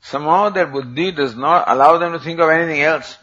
[0.00, 3.18] somehow that buddhi does not allow them to think of anything else.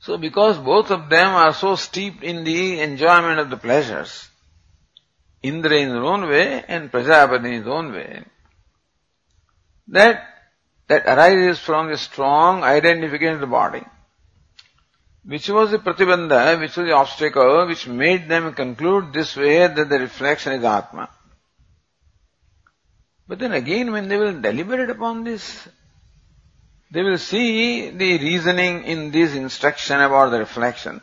[0.00, 4.28] So because both of them are so steeped in the enjoyment of the pleasures,
[5.44, 8.24] Indra in his own way and Prajapati in his own way.
[9.88, 10.26] That,
[10.88, 13.84] that arises from the strong identification of the body.
[15.26, 19.88] Which was the pratibandha, which was the obstacle, which made them conclude this way that
[19.88, 21.10] the reflection is Atma.
[23.28, 25.68] But then again, when they will deliberate upon this,
[26.90, 31.02] they will see the reasoning in this instruction about the reflection.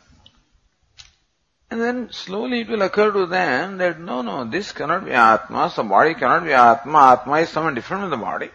[1.72, 5.69] And then slowly it will occur to them that no, no, this cannot be Atma,
[5.69, 8.49] so body cannot be Atma, Atma is someone different from the body.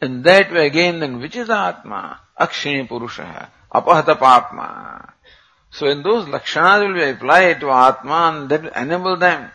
[0.00, 2.20] And that way again then which is Atma?
[2.40, 5.12] Akshini Purusha, Apahata Papma.
[5.70, 9.50] So in those lakshanas will be applied to Atma and that will enable them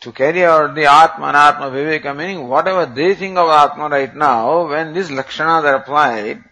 [0.00, 4.16] to carry out the Atma and Atma Viveka, meaning whatever they think of Atma right
[4.16, 6.42] now, when these lakshanas are applied,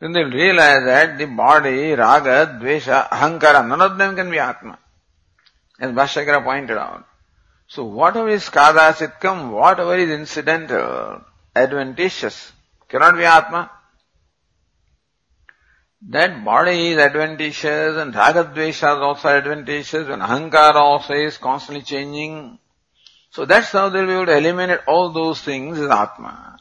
[0.00, 4.78] then they'll realize that the body, raga, dvesha, ahankara, none of them can be Atma.
[5.80, 7.04] As Bhashyakara pointed out.
[7.66, 11.22] So whatever is kadasitkam, whatever is incidental,
[11.54, 12.52] adventitious,
[12.88, 13.70] cannot be Atma.
[16.10, 22.58] That body is adventitious and ragadvesha is also adventitious and ahankara also is constantly changing.
[23.30, 26.56] So that's how they'll be able to eliminate all those things as Atma.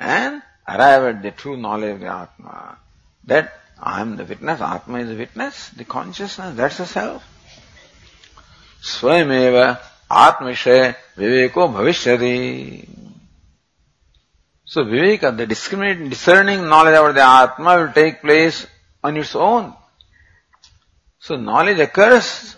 [0.00, 2.78] And arrive at the true knowledge of the Atma.
[3.24, 7.24] That I am the witness, Atma is the witness, the consciousness, that's the self.
[8.82, 12.88] Swayameva Atmishaya Viveko Bhavishyati.
[14.64, 18.66] So Viveka, the discriminating, discerning knowledge about the Atma will take place
[19.02, 19.74] on its own.
[21.20, 22.56] So knowledge occurs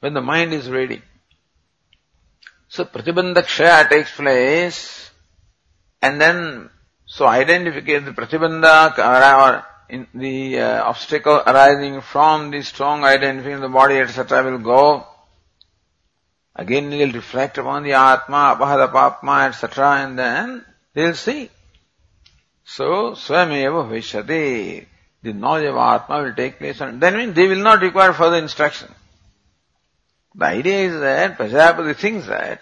[0.00, 1.02] when the mind is ready.
[2.68, 5.10] So Pratibandha takes place
[6.00, 6.70] and then
[7.08, 9.64] so identification, the Pratibandha or
[10.14, 14.44] the uh, obstacle arising from the strong identification of the body etc.
[14.44, 15.06] will go
[16.58, 20.02] Again they'll reflect upon the Atma, Apahadapapma, etc.
[20.02, 21.50] and then they'll see.
[22.64, 24.84] So, Swameva Vishati,
[25.22, 28.92] the knowledge of Atma will take place and then they will not require further instruction.
[30.34, 32.60] The idea is that Prajapati thinks that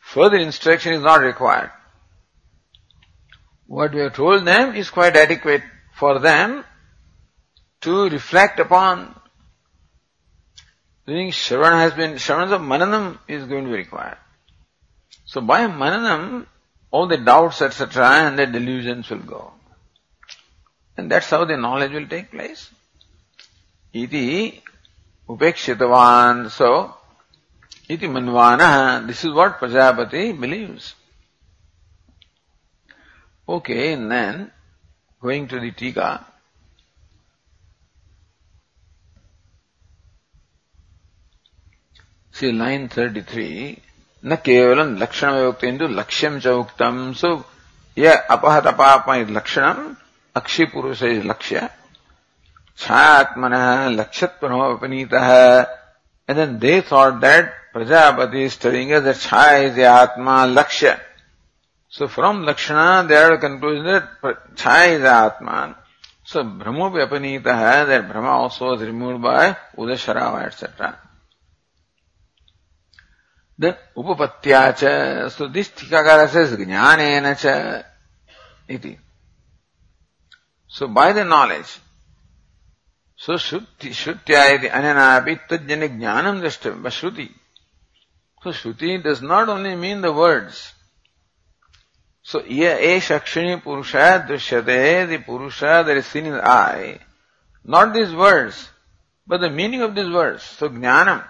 [0.00, 1.70] further instruction is not required.
[3.66, 5.62] What we have told them is quite adequate
[5.94, 6.64] for them
[7.82, 9.14] to reflect upon
[11.06, 14.18] Meaning Shravana has been, Shravana of Mananam is going to be required.
[15.24, 16.46] So by Mananam,
[16.90, 19.52] all the doubts, etc., and the delusions will go.
[20.96, 22.70] And that's how the knowledge will take place.
[23.92, 24.62] Iti
[25.28, 26.50] upekshitavan.
[26.50, 26.94] So,
[27.88, 29.06] iti manvana.
[29.06, 30.94] This is what Prajapati believes.
[33.48, 34.50] Okay, and then
[35.22, 36.26] going to the Tika.
[42.34, 43.82] See line 33.
[44.24, 47.30] न केवलं लक्षणमेव उक्तं तु लक्ष्यं च उक्तं सो
[47.96, 49.94] य अपहत पाप इति लक्षणम्
[50.36, 51.68] अक्षिपुरुष इति लक्ष्य
[52.78, 55.30] छायात्मनः लक्ष्यत्वनमपनीतः
[56.28, 60.96] and then they that that Prajapati stirring the छाया इति आत्मा लक्ष्य
[61.88, 64.22] So from Lakshana, they are conclusion that
[64.56, 65.74] Chaya is Atman.
[66.24, 70.98] So Brahma Vyapanita that Brahma also was removed by Udasharava, etc.
[73.58, 75.30] Then upapatya.
[75.30, 77.84] So this Tikakara says jnanena cha
[78.68, 78.98] iti.
[80.66, 81.78] So by the knowledge.
[83.16, 86.82] So shruti, shrutya iti ananapi tajjani jnanam drashtam.
[86.82, 87.30] But shruti.
[88.42, 90.72] So shruti does not only mean the words.
[92.26, 96.98] So ye e shakshini purusha drishyate, the purusha that is seen in the eye.
[97.64, 98.68] Not these words,
[99.28, 100.42] but the meaning of these words.
[100.42, 101.24] So jnanam.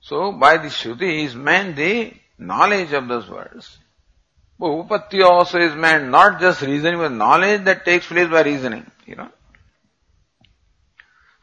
[0.00, 3.78] So by the Shruti is meant the knowledge of those words.
[4.58, 8.84] But Upatti also is meant not just reasoning, but knowledge that takes place by reasoning,
[9.06, 9.30] you know.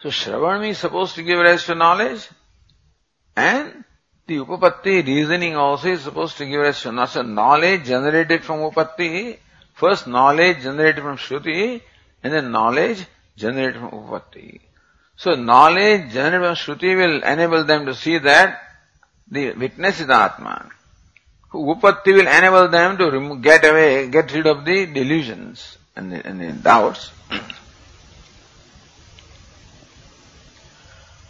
[0.01, 2.27] So Shravan is supposed to give rise to knowledge
[3.37, 3.85] and
[4.27, 6.79] the Upapatti reasoning also is supposed to give us.
[6.79, 9.37] So knowledge generated from Upatti,
[9.73, 11.81] first knowledge generated from Shruti
[12.23, 13.05] and then knowledge
[13.37, 14.61] generated from Upatti.
[15.15, 18.61] So knowledge generated from Shruti will enable them to see that
[19.29, 20.71] the witness is Atman.
[21.53, 26.41] Upatti will enable them to get away, get rid of the delusions and the, and
[26.41, 27.11] the doubts.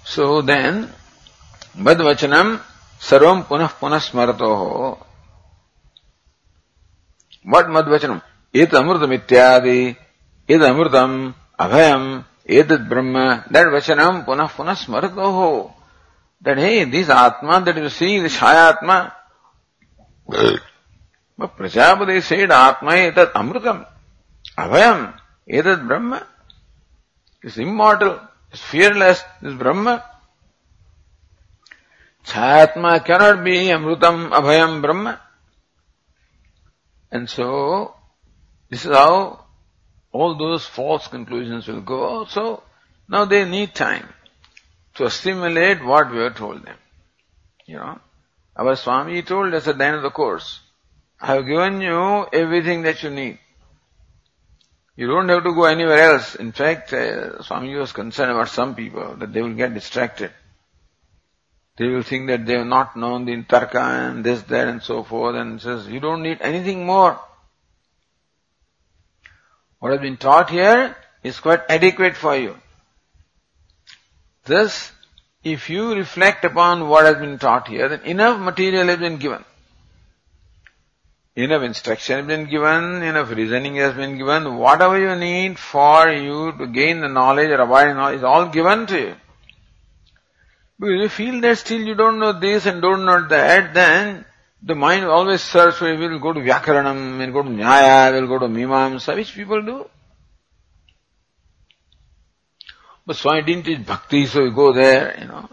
[0.05, 0.91] so then,
[3.05, 4.97] Madvachanam sarvam punah punah smarato
[7.43, 8.21] What Madvachanam?
[8.53, 9.95] It amrutam ityadi,
[10.47, 15.71] it amrutam abhayam, Edat Brahma, that Vachanam punah punah smarato
[16.41, 19.11] That hey, this Atma that you see, this Chayatma,
[21.37, 23.85] but Prajapati said Atma etat amrutam,
[24.57, 25.13] abhayam,
[25.47, 26.25] etat Brahma.
[27.43, 28.19] It's immortal,
[28.51, 30.03] it's fearless, this Brahma.
[32.25, 35.21] Chayatma cannot be amrutam, abhayam, Brahma.
[37.11, 37.95] And so,
[38.69, 39.45] this is how
[40.11, 42.25] all those false conclusions will go.
[42.25, 42.63] So
[43.07, 44.07] now they need time
[44.95, 46.77] to assimilate what we have told them.
[47.65, 47.99] You know,
[48.55, 50.61] our Swami told us at the end of the course,
[51.19, 53.39] I have given you everything that you need.
[54.95, 56.35] You don't have to go anywhere else.
[56.35, 60.31] In fact, uh, Swami was concerned about some people that they will get distracted.
[61.77, 65.03] They will think that they have not known the Tarka and this, that and so
[65.03, 67.19] forth and says, you don't need anything more.
[69.79, 72.55] What has been taught here is quite adequate for you.
[74.45, 74.91] This
[75.45, 79.45] if you reflect upon what has been taught here, then enough material has been given.
[81.35, 86.51] Enough instruction has been given, enough reasoning has been given, whatever you need for you
[86.57, 89.15] to gain the knowledge or avoid knowledge is all given to you.
[90.79, 94.25] Because you feel that still you don't know this and don't know that, then
[94.61, 98.21] the mind always search for, will go to Vyakaranam, we will go to Nyaya, we
[98.21, 99.89] will go to Mimamsa, which people do.
[103.05, 105.47] But Swami didn't teach bhakti, so you go there, you know.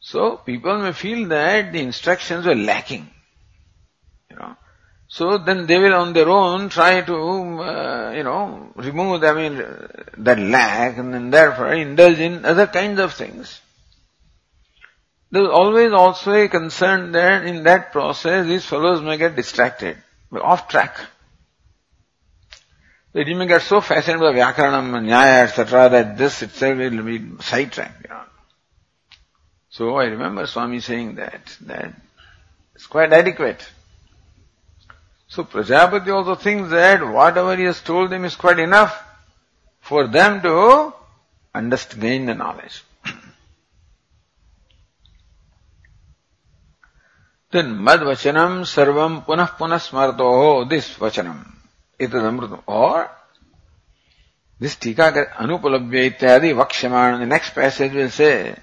[0.00, 3.08] So people may feel that the instructions were lacking,
[4.28, 4.56] you know.
[5.06, 9.56] So then they will on their own try to, uh, you know, remove, I mean,
[10.18, 13.60] that lack and then therefore indulge in other kinds of things.
[15.32, 19.96] There is always also a concern that in that process these fellows may get distracted,
[20.30, 21.00] off track.
[23.14, 27.18] They may get so fascinated by Vyakaranam and Nyaya, etc., that this itself will be
[27.40, 28.04] sidetracked.
[28.04, 28.22] You know.
[29.70, 31.94] So I remember Swami saying that, that
[32.74, 33.66] it's quite adequate.
[35.28, 39.02] So Prajapati also thinks that whatever he has told them is quite enough
[39.80, 40.92] for them to
[41.54, 42.82] understand, gain the knowledge.
[47.52, 51.44] Then mad vachanam sarvam punah punah smarto this vachanam.
[52.00, 52.62] Itadamrutam.
[52.66, 53.10] Or
[54.58, 57.20] this tika anupalabhya ityadi vakshaman.
[57.20, 58.56] The next passage will say,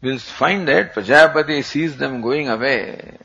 [0.00, 3.18] will find that Prajapati sees them going away.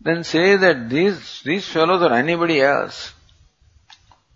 [0.00, 3.12] Then say that these, these fellows or anybody else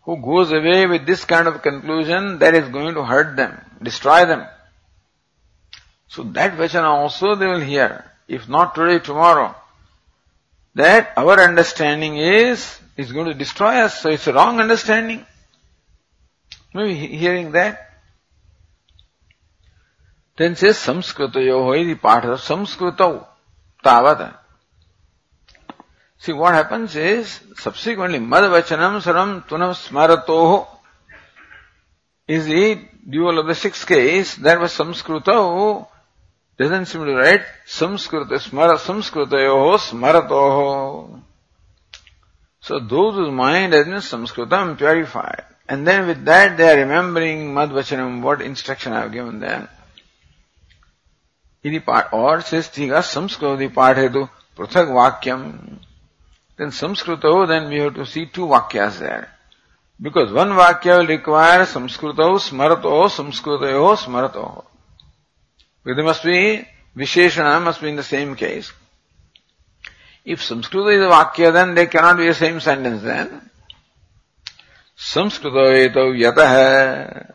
[0.03, 4.25] who goes away with this kind of conclusion, that is going to hurt them, destroy
[4.25, 4.47] them.
[6.09, 9.55] So that vachana also they will hear, if not today, tomorrow.
[10.77, 14.01] That our understanding is is going to destroy us.
[14.01, 15.27] So it's a wrong understanding.
[16.73, 17.91] Maybe hearing that.
[20.37, 23.27] Then says Samskritayo the part of Samskrita
[23.85, 24.37] Tavata.
[26.19, 30.69] See what happens is subsequently Madvachanam Saram Tunam Smarato
[32.29, 32.79] is the
[33.09, 34.37] dual of the sixth case.
[34.37, 34.73] That was
[36.59, 41.23] Samskrita doesn't seem to write Samskrita Smara Samskritayo Smarato.
[42.61, 45.45] So those whose mind has been Samskritam purified.
[45.69, 49.69] And then with that they are remembering Madvachanam, what instruction I have given them.
[51.63, 55.79] Iti part, or says Tika Samskriti Pathetu Prathak Vakyam.
[56.57, 59.31] Then Samskrito, then we have to see two Vakyas there.
[60.01, 64.65] Because one Vakya will require Samskrito, Smarato, Samskritayo, Smarato.
[64.65, 64.70] But
[65.85, 66.67] there must be,
[66.97, 68.73] Visheshana must be in the same case.
[70.25, 73.51] If Sanskrit is a Vakya, then they cannot be the same sentence then.
[75.01, 77.33] Samskrito eto yatah.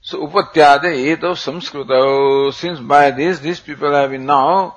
[0.00, 2.52] So upatyade eto samskrito.
[2.52, 4.74] Since by this, these people have been now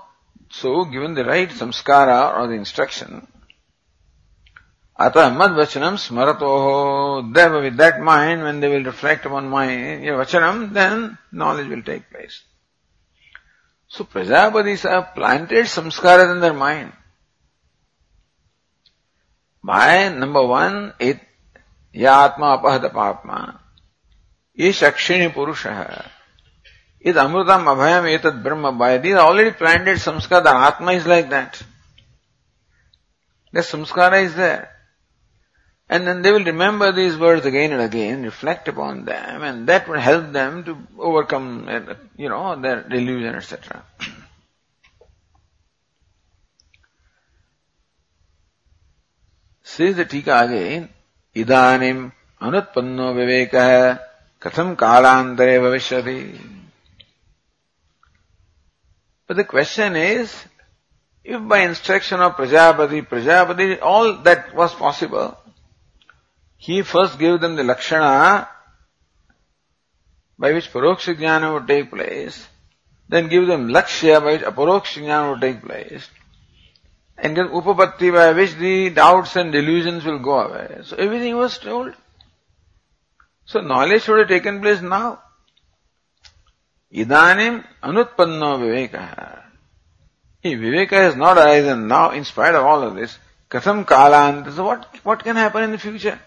[0.52, 3.28] so given the right samskara or the instruction.
[5.00, 7.34] Atah mad vachanam smarato.
[7.34, 12.10] Therefore with that mind, when they will reflect upon my vachanam, then knowledge will take
[12.12, 12.44] place.
[13.88, 16.92] So Prajapatis have planted samskaras in their mind.
[19.64, 21.20] By number one, it
[21.96, 23.40] यात्मा अपहत पापमा
[24.60, 26.06] ये शक्षिणी पुरुष है
[27.02, 31.30] id amrutam abhayam etad brahma by these are already planted samskara the atma is like
[31.30, 31.62] that
[33.54, 34.70] the samskara is there
[35.92, 39.88] And then they will remember these words again and again, reflect upon them, and that
[39.88, 41.68] will help them to overcome,
[42.16, 43.84] you know, their delusion, etc.
[49.64, 50.90] Says the Tika again,
[51.36, 54.00] Idanim anutpanno vivekah
[54.40, 56.40] katham kalantare bhavishyati.
[59.26, 60.36] But the question is,
[61.24, 65.38] if by instruction of Prajapati, Prajapati, all that was possible,
[66.60, 68.48] he first gave them the lakshana
[70.38, 72.48] by which paroksha jnana would take place,
[73.08, 76.10] then give them lakshya by which aparoksha jnana would take place,
[77.18, 80.80] and then upapatti by which the doubts and delusions will go away.
[80.84, 81.94] So everything was told.
[83.46, 85.22] So knowledge should have taken place now.
[86.94, 89.44] Idanim anutpanno viveka.
[90.44, 93.18] If viveka has not arisen now, in spite of all of this,
[93.50, 96.20] katham kalant, so what, what can happen in the future?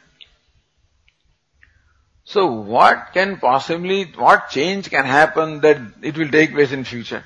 [2.25, 7.25] So what can possibly, what change can happen that it will take place in future?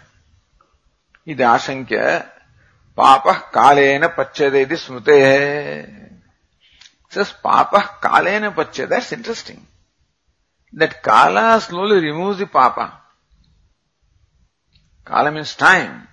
[1.32, 2.00] ఇది ఆశంక్య
[2.98, 3.24] పాప
[3.56, 5.16] కాలేన పచ్చదే ఇది స్మృతే
[7.16, 8.88] says papa kalena pachya.
[8.88, 9.66] That's interesting.
[10.72, 13.00] That kala slowly removes the papa.
[15.04, 16.08] Kala means time.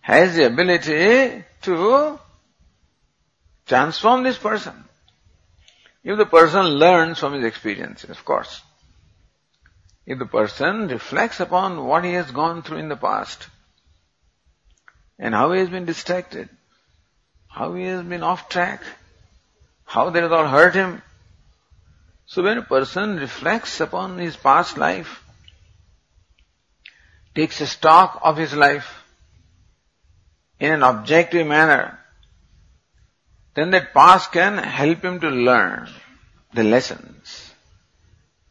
[0.00, 2.18] Has the ability to
[3.66, 4.74] transform this person.
[6.04, 8.62] If the person learns from his experiences, of course.
[10.04, 13.46] If the person reflects upon what he has gone through in the past
[15.18, 16.48] and how he has been distracted,
[17.46, 18.82] how he has been off track,
[19.84, 21.02] how that has all hurt him.
[22.26, 25.22] So when a person reflects upon his past life,
[27.34, 29.04] takes a stock of his life
[30.58, 31.98] in an objective manner,
[33.54, 35.88] then that past can help him to learn
[36.54, 37.52] the lessons.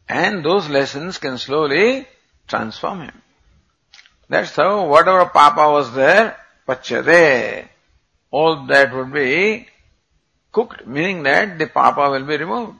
[0.08, 2.06] And those lessons can slowly
[2.46, 3.22] transform him.
[4.28, 6.36] That's how whatever papa was there,
[6.66, 7.68] pachade,
[8.30, 9.66] all that would be
[10.52, 12.78] cooked, meaning that the papa will be removed.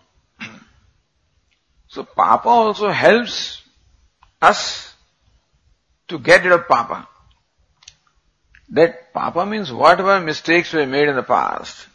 [1.88, 3.60] So papa also helps
[4.40, 4.94] us
[6.08, 7.06] to get rid of papa.
[8.70, 11.86] That papa means whatever mistakes we made in the past,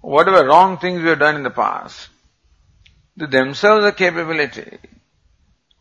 [0.00, 2.08] whatever wrong things we have done in the past,
[3.16, 4.78] they themselves the capability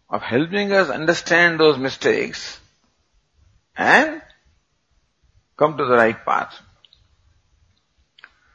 [0.09, 2.59] of helping us understand those mistakes
[3.77, 4.21] and
[5.57, 6.59] come to the right path.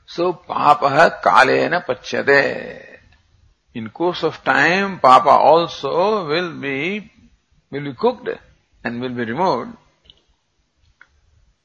[0.07, 2.99] So, papa kalena pachyate.
[3.75, 7.11] In course of time, papa also will be,
[7.71, 8.29] will be cooked
[8.85, 9.77] and will be removed.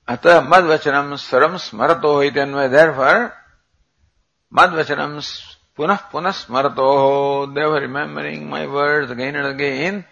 [0.08, 3.34] Madvachanam saram smarato iti Therefore,
[4.54, 5.22] Madvachanam
[5.78, 7.54] punah punah smarato.
[7.54, 10.06] They were remembering my words again and again.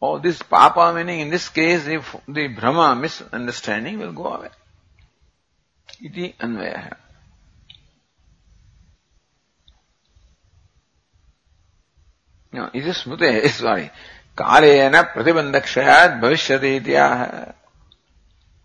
[0.00, 4.50] Oh, this papa meaning in this case the, the Brahma misunderstanding will go away.
[6.02, 6.96] Iti anvaya.
[12.52, 13.90] No, it is smute, sorry.
[14.36, 17.54] Kalena pratibandakshayat bhavishyati ityaha.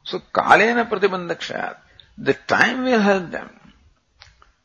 [0.04, 1.78] So kalena pratibandakshayat.
[2.18, 3.59] The time will help them.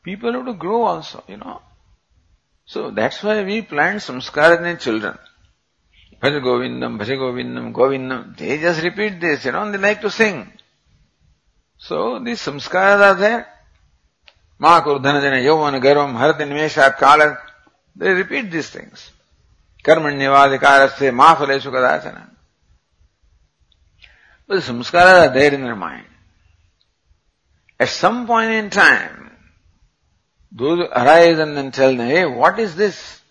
[0.05, 1.61] People have to grow also, you know.
[2.67, 5.17] So that's why we plant samskaras in children.
[6.21, 8.37] Bhaja Govindam, Bhaja Govindam, Govindam.
[8.37, 10.51] They just repeat this, you know, they like to sing.
[11.79, 13.47] So these samskaras are there.
[14.59, 17.39] Ma kurdhanajana yavana garvam harati nimeshat kala.
[17.95, 19.11] They repeat these things.
[19.83, 22.29] Karmanyavadikarasya ma phaleshu kadachana.
[24.47, 26.05] But the samskaras are there in their mind.
[27.79, 29.34] At some point in time,
[30.51, 33.21] those arise and then tell hey, what is this?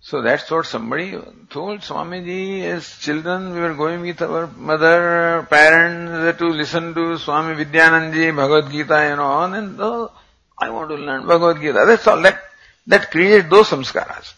[0.00, 1.10] So that's what somebody
[1.50, 7.62] told Swamiji as children, we were going with our mother, parents to listen to Swami
[7.62, 10.10] Vidyanandji, Bhagavad Gita, and know, and oh,
[10.56, 11.84] I want to learn Bhagavad Gita.
[11.86, 12.22] That's all.
[12.22, 12.42] That,
[12.86, 14.32] that creates those samskaras.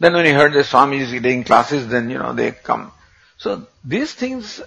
[0.00, 2.90] Then when he heard the Swami is taking classes, then, you know, they come.
[3.36, 4.60] So these things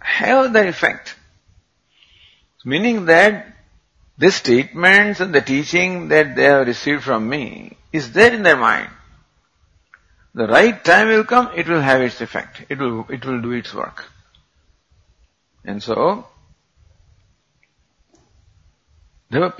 [0.00, 1.14] have the effect.
[2.64, 3.55] Meaning that
[4.18, 8.56] the statements and the teaching that they have received from me is there in their
[8.56, 8.90] mind.
[10.34, 12.64] The right time will come, it will have its effect.
[12.68, 14.04] It will, it will do its work.
[15.64, 16.26] And so.
[19.30, 19.56] That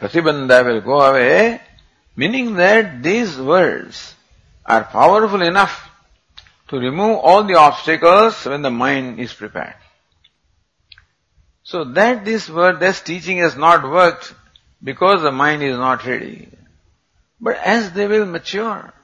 [0.00, 1.60] pratibandha will go away,
[2.14, 4.14] meaning that these words
[4.64, 5.90] are powerful enough
[6.68, 9.74] to remove all the obstacles when the mind is prepared.
[11.66, 14.32] So that this word, this teaching has not worked
[14.80, 16.48] because the mind is not ready.
[17.40, 18.94] But as they will mature,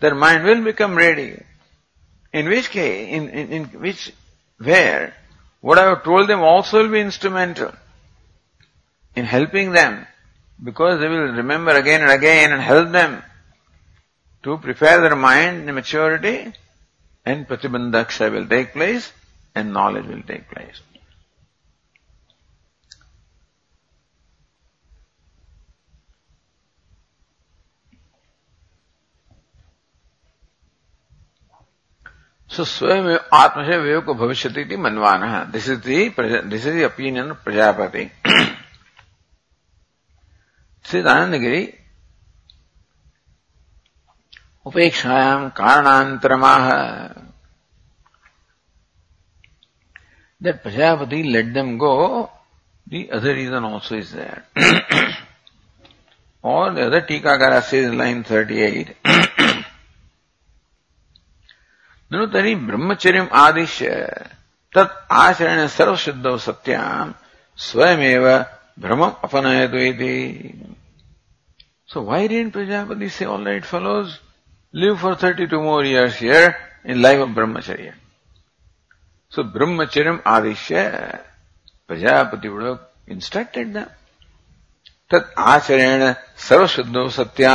[0.00, 1.42] their mind will become ready.
[2.34, 4.12] In which case, in, in, in which,
[4.58, 5.14] where,
[5.62, 7.72] what I have told them also will be instrumental
[9.14, 10.06] in helping them
[10.62, 13.22] because they will remember again and again and help them
[14.42, 16.52] to prepare their mind in maturity
[17.24, 19.10] and pratibandhaksha will take place
[19.54, 20.82] and knowledge will take place.
[32.56, 34.48] So स्वयं आत्म से को भविष्य
[34.78, 36.08] मनवान है this is the
[36.50, 38.04] this is opinion Prajapati
[40.84, 41.62] Shri Anand Giri
[44.66, 46.70] उपेक्षायाम कारणांतरमाह
[50.40, 51.94] that Prajapati let them go
[52.86, 54.40] the other reason also is that
[56.44, 57.62] और other tikakara
[57.94, 58.96] line thirty eight
[62.10, 63.90] ननु तरी ब्रह्मचर्य आदिश्य।
[64.74, 67.14] तत् आचरण सर्वशुद्ध सत्याम
[67.58, 68.44] स्वयं
[68.80, 69.66] भ्रम अपनाय
[71.88, 74.18] सो why didn't Prajapati say all right fellows
[74.74, 76.54] live for thirty two more years here
[76.86, 77.92] in life of brahmacharya
[79.32, 80.82] so brahmacharya आदिश्य
[81.88, 82.78] Prajapati would
[83.14, 83.86] instructed the
[85.10, 86.12] तत् आचरण
[86.48, 87.54] सर्वशुद्ध Satya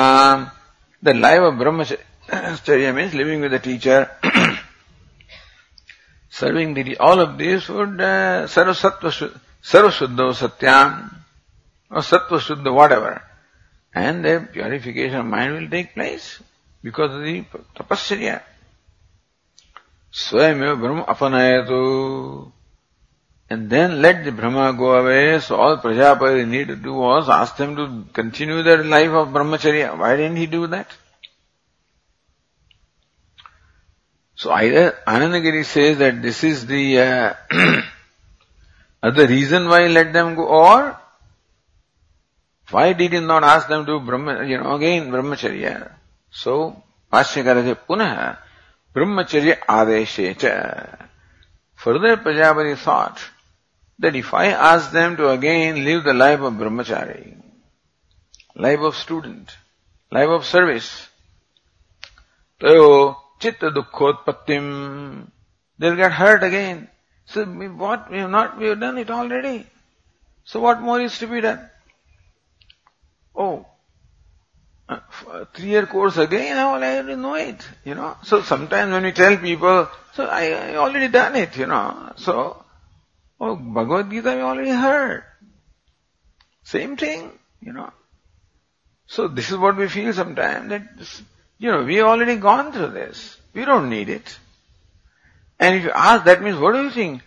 [1.03, 4.07] the life of brahmacharya means living with teacher
[6.31, 11.13] serving the all of these would uh, sarvasatva sarvashuddho satyam
[11.91, 13.21] or sattva shuddha whatever.
[13.93, 16.41] And the purification of mind will take place
[16.81, 17.43] because of the
[17.75, 18.41] tapasya.
[20.13, 22.51] Swayameva Bhrama apanayatu.
[23.49, 25.41] And then let the Bhrama go away.
[25.41, 29.97] So all Prajapati need to do was ask them to continue their life of brahmacharya.
[29.97, 30.87] Why didn't he do that?
[34.41, 37.33] So either Anandagiri says that this is the uh,
[39.03, 40.99] other reason why let them go, or
[42.71, 45.91] why did he not ask them to Brahma, you know, again brahmacharya?
[46.31, 46.81] So,
[47.13, 48.39] Bhashyakara says, Punah,
[48.95, 51.07] brahmacharya adeshecha.
[51.75, 53.23] Further Prajapati thought
[53.99, 57.37] that if I ask them to again live the life of brahmachari,
[58.55, 59.55] life of student,
[60.09, 61.09] life of service,
[62.59, 65.27] tayo chitta dukkhotpattim,
[65.79, 66.87] they'll get hurt again.
[67.25, 69.65] So what we have not, we have done it already.
[70.43, 71.69] So what more is to be done?
[73.35, 73.65] Oh,
[74.89, 78.17] uh, uh, three-year course again, I already know it, you know.
[78.23, 82.11] So sometimes when we tell people, so I, I already done it, you know.
[82.17, 82.63] So,
[83.39, 85.23] oh, Bhagavad Gita we already heard.
[86.63, 87.31] Same thing,
[87.61, 87.91] you know.
[89.07, 90.83] So this is what we feel sometimes, that,
[91.61, 93.37] you know, we have already gone through this.
[93.53, 94.39] We don't need it.
[95.59, 97.21] And if you ask, that means what do you think?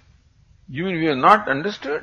[0.68, 2.02] You mean we are not understood?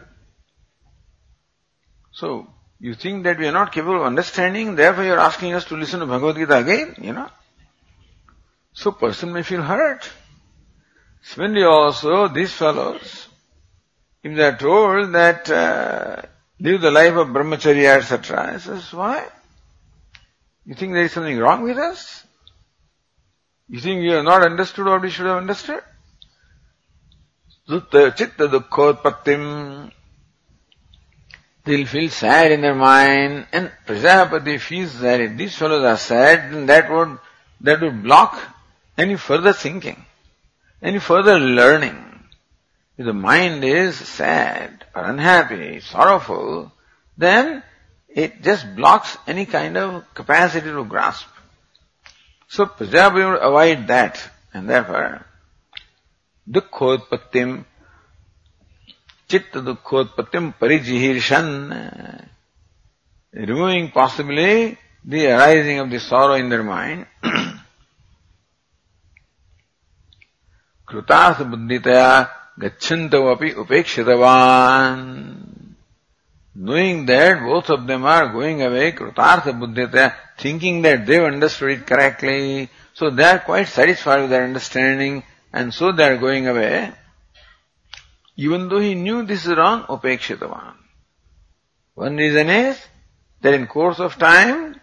[2.13, 2.47] So,
[2.79, 5.75] you think that we are not capable of understanding, therefore you are asking us to
[5.75, 7.27] listen to Bhagavad Gita again, you know.
[8.71, 10.09] So person may feel hurt.
[11.23, 13.27] Similarly also, these fellows,
[14.23, 16.21] if they are told that uh,
[16.61, 19.27] live the life of brahmacharya, etc., says, why?
[20.65, 22.23] You think there is something wrong with us?
[23.67, 25.81] You think we have not understood what we should have understood?
[27.67, 29.91] Chitta dukkha
[31.63, 36.51] They'll feel sad in their mind, and Prajapati feels that if these fellows are sad,
[36.51, 37.19] then that would,
[37.61, 38.39] that would block
[38.97, 40.03] any further thinking,
[40.81, 42.03] any further learning.
[42.97, 46.71] If the mind is sad or unhappy, sorrowful,
[47.17, 47.63] then
[48.10, 51.26] it just blocks any kind of capacity to grasp.
[52.48, 54.22] So Prajapati would avoid that,
[54.54, 55.24] and therefore,
[56.48, 57.64] dukkhodpattim
[59.30, 61.46] चित्त दुखोत्पत्तिम परिजिहीर्षन
[63.34, 67.06] removing possibly the arising of the sorrow in their mind.
[70.88, 72.06] कृतार्थ बुद्धितया
[72.60, 75.02] गच्छन्तो अपि उपेक्षितवान्
[76.53, 81.87] knowing that both of them are going away kritartha buddhita thinking that they've understood it
[81.87, 85.23] correctly so they are quite satisfied with their understanding
[85.53, 86.91] and so they are going away
[88.35, 90.73] even though he knew this is wrong, upekshitavan.
[91.93, 92.79] One reason is
[93.41, 94.79] that in course of time,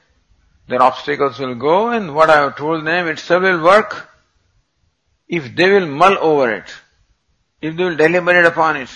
[0.68, 4.08] their obstacles will go and what I have told them itself will work
[5.26, 6.72] if they will mull over it,
[7.60, 8.90] if they will deliberate upon it,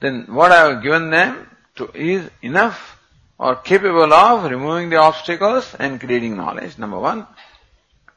[0.00, 3.00] then what I have given them to is enough
[3.38, 7.26] or capable of removing the obstacles and creating knowledge, number one.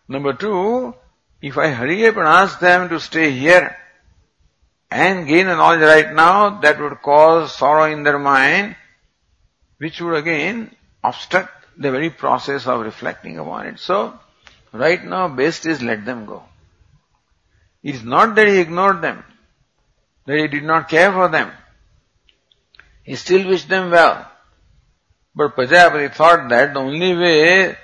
[0.07, 0.93] Number two,
[1.41, 3.75] if I hurry up and ask them to stay here,
[4.89, 8.75] and gain a knowledge right now that would cause sorrow in their mind,
[9.77, 13.79] which would again obstruct the very process of reflecting upon it.
[13.79, 14.17] So,
[14.71, 16.43] right now best is let them go.
[17.83, 19.23] It is not that he ignored them,
[20.25, 21.51] that he did not care for them.
[23.07, 24.29] He still wished them well.
[25.33, 27.77] But Prajapati thought that the only way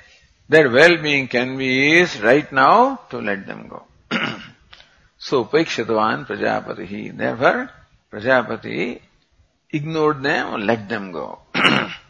[0.49, 3.83] their well-being can be is right now to let them go.
[5.17, 7.17] So Upekshitavan Prajapati.
[7.17, 7.69] Therefore,
[8.11, 9.01] Prajapati
[9.71, 11.39] ignored them or let them go.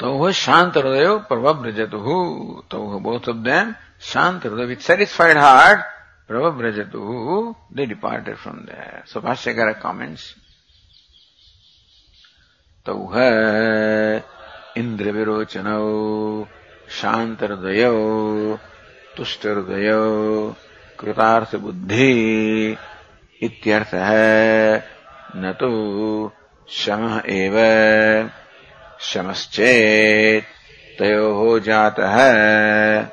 [0.00, 2.14] तो वह शांत हृदय प्रभ ब्रजत who
[2.70, 5.84] तो वह both of them शांत हृदय विथ सेटिस्फाइड हार्ट
[6.28, 10.34] प्रभ ब्रजत who they departed from the Subhash कर कॉमेंट्स
[12.86, 14.22] तो वह
[14.76, 15.66] इंद्र विरोचन
[16.90, 17.84] शांत हृदय,
[19.16, 19.90] तुष्ट हृदय,
[21.00, 22.76] कृतार्थ बुद्धि
[23.42, 24.76] इत्यर्थ है
[25.36, 25.70] न तो
[26.68, 28.41] शम एवं।
[29.02, 29.72] शमश्चे
[30.98, 33.12] तय हो जाता है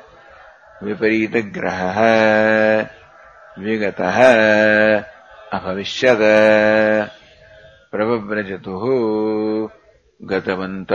[0.82, 2.82] विपरीत ग्रह है
[3.58, 5.00] विगत है
[5.52, 6.16] अभविष्य
[7.92, 8.76] प्रभव्रजतु
[10.22, 10.92] गतवंत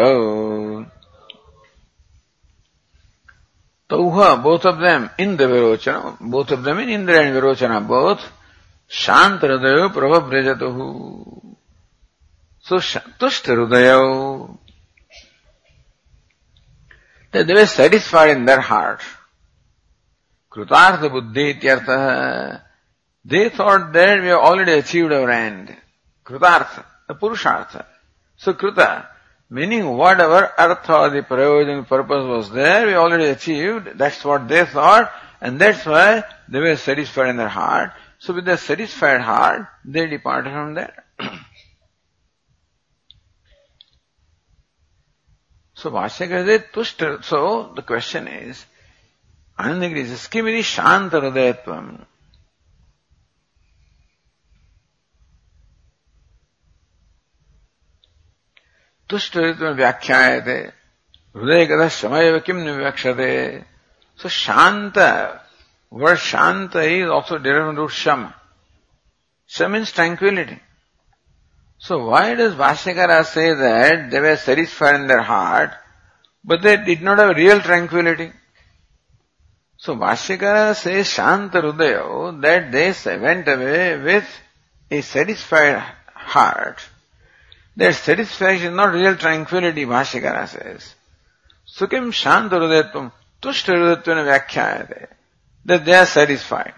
[3.90, 8.16] तो हुआ both of them Indra Virochana both of them in Indra and Virochana both
[8.90, 10.70] शांत हृदय प्रभव्रजतु।
[12.62, 13.94] सो तुष्ट हृदय।
[17.44, 19.02] They were satisfied in their heart.
[20.52, 22.62] Krutartha Buddhi Ityartha,
[23.24, 25.76] they thought that we have already achieved our end.
[26.24, 27.86] Krutartha, the Purushartha.
[28.38, 29.08] So Kruta,
[29.50, 33.90] Meaning whatever artha, the prayojan purpose was there, we already achieved.
[33.96, 37.92] That's what they thought, and that's why they were satisfied in their heart.
[38.18, 41.06] So with their satisfied heart, they departed from there.
[45.86, 47.40] So भाष्य हृदय तुष्ट so
[47.78, 48.64] the question is
[49.58, 51.52] Anand Giri जिसकी मेरी शांत हृदय
[59.10, 60.58] तुष्ट हृदय में व्याख्या आए थे
[61.36, 63.36] हृदय कदा समय किम निवक्ष थे
[64.20, 64.98] सो शांत
[65.92, 68.30] वर्ड शांत is also direct root sham
[69.52, 70.58] sham means tranquility
[71.78, 75.72] So why does Bhashyakara say that they were satisfied in their heart,
[76.44, 78.32] but they did not have real tranquility?
[79.78, 84.28] So Bhashyakara says Shanta Hrudayo that they went away with
[84.90, 86.80] a satisfied heart
[87.78, 90.96] That satisfaction is not real tranquility, Bhashyakara says.
[91.68, 93.12] Sukhim shantarudetvam
[93.42, 95.08] tushtarudetvam vyakhyayate.
[95.66, 96.74] That they are satisfied.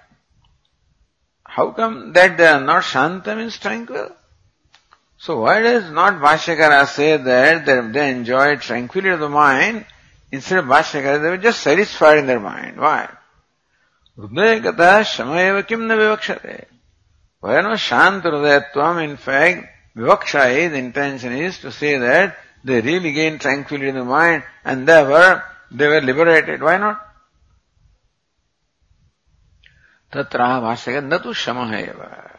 [1.43, 4.16] How come that they are not shanta means tranquil?
[5.18, 9.86] So why does not Bhashyakara say that they enjoy tranquility of the mind
[10.32, 12.78] instead of Bhashyakara they were just satisfied in their mind?
[12.78, 13.09] Why?
[14.18, 16.65] Hridayakata shamayeva kim na vivakshate.
[17.39, 17.59] Why
[19.03, 23.95] in fact Vivaksha is, the intention is to say that they really gained tranquility in
[23.95, 26.61] the mind and therefore they were liberated.
[26.61, 27.03] Why not?
[30.11, 32.36] Tatra bhashya natu shamaheva.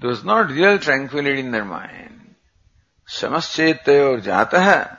[0.00, 2.34] There was not real tranquility in their mind.
[3.08, 4.98] Shamaschetayor jataha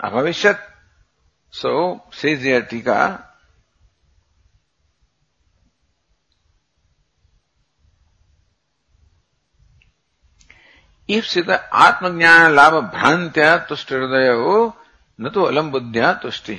[0.00, 0.58] abhavishat.
[1.50, 3.26] So, says the Tika,
[11.08, 14.30] ईप्सित आत्मज्ञान लाभ भ्रांत्या तुष्ट हृदय
[15.18, 16.56] न तो अलम बुद्धिया तुष्टि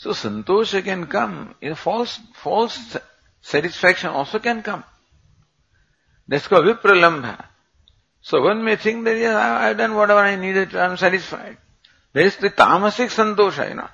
[0.00, 2.96] so santosh can come in false false
[3.44, 4.82] satisfaction also can come
[6.28, 7.44] That's called vipralambha.
[8.20, 11.56] So one may think that, yes, I, have done whatever I needed, I am satisfied.
[12.12, 13.88] There is the tamasic santosha, you know.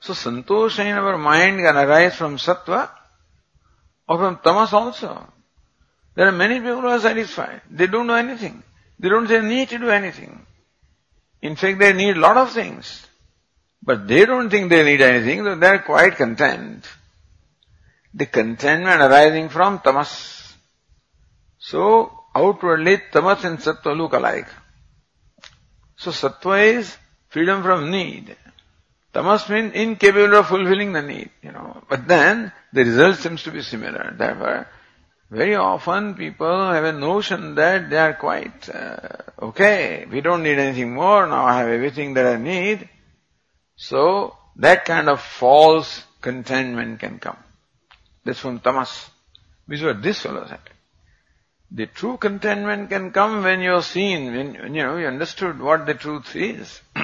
[0.00, 2.90] So santosha in our mind can arise from sattva
[4.08, 5.32] or from tamas also.
[6.14, 7.62] There are many people who are satisfied.
[7.70, 8.62] They don't know anything.
[8.98, 10.46] They don't say need to do anything.
[11.42, 13.06] In fact, they need a lot of things.
[13.82, 16.84] But they don't think they need anything, so they are quite content.
[18.12, 20.39] The contentment arising from tamas.
[21.60, 24.48] So, outwardly, tamas and sattva look alike.
[25.96, 26.96] So, sattva is
[27.28, 28.36] freedom from need.
[29.12, 31.82] Tamas means incapable of fulfilling the need, you know.
[31.88, 34.14] But then, the result seems to be similar.
[34.16, 34.66] Therefore,
[35.30, 39.08] very often people have a notion that they are quite uh,
[39.40, 42.88] okay, we don't need anything more, now I have everything that I need.
[43.76, 47.38] So that kind of false contentment can come.
[48.24, 49.08] That's from tamas.
[49.66, 50.60] Which is what this fellow said.
[51.72, 55.86] The true contentment can come when you're seen, when, when you know, you understood what
[55.86, 56.80] the truth is.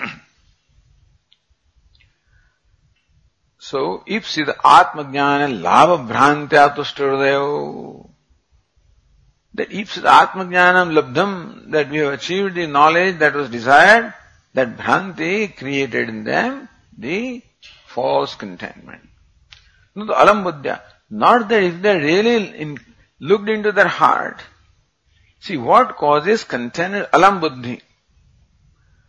[3.58, 8.10] so, if the Atmajnana lava bhrantya tushtirdayo,
[9.54, 14.12] that if Atmajnanam labdham, that we have achieved the knowledge that was desired,
[14.54, 17.42] that bhranti created in them the
[17.86, 19.08] false contentment.
[19.94, 20.82] Not alam buddha.
[21.08, 22.78] Not that if they really in,
[23.20, 24.42] looked into their heart,
[25.40, 27.80] see what causes contentment, alam buddhi.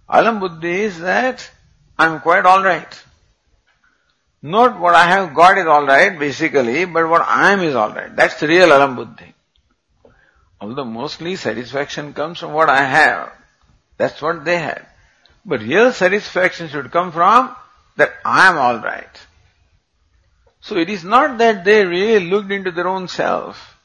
[0.09, 1.49] Alam buddhi is that
[1.97, 3.03] I'm quite alright.
[4.41, 8.15] Not what I have got is alright basically, but what I am is alright.
[8.15, 9.33] That's the real alam buddhi.
[10.61, 13.31] Although mostly satisfaction comes from what I have.
[13.97, 14.85] That's what they had.
[15.45, 17.55] But real satisfaction should come from
[17.95, 19.19] that I am alright.
[20.61, 23.76] So it is not that they really looked into their own self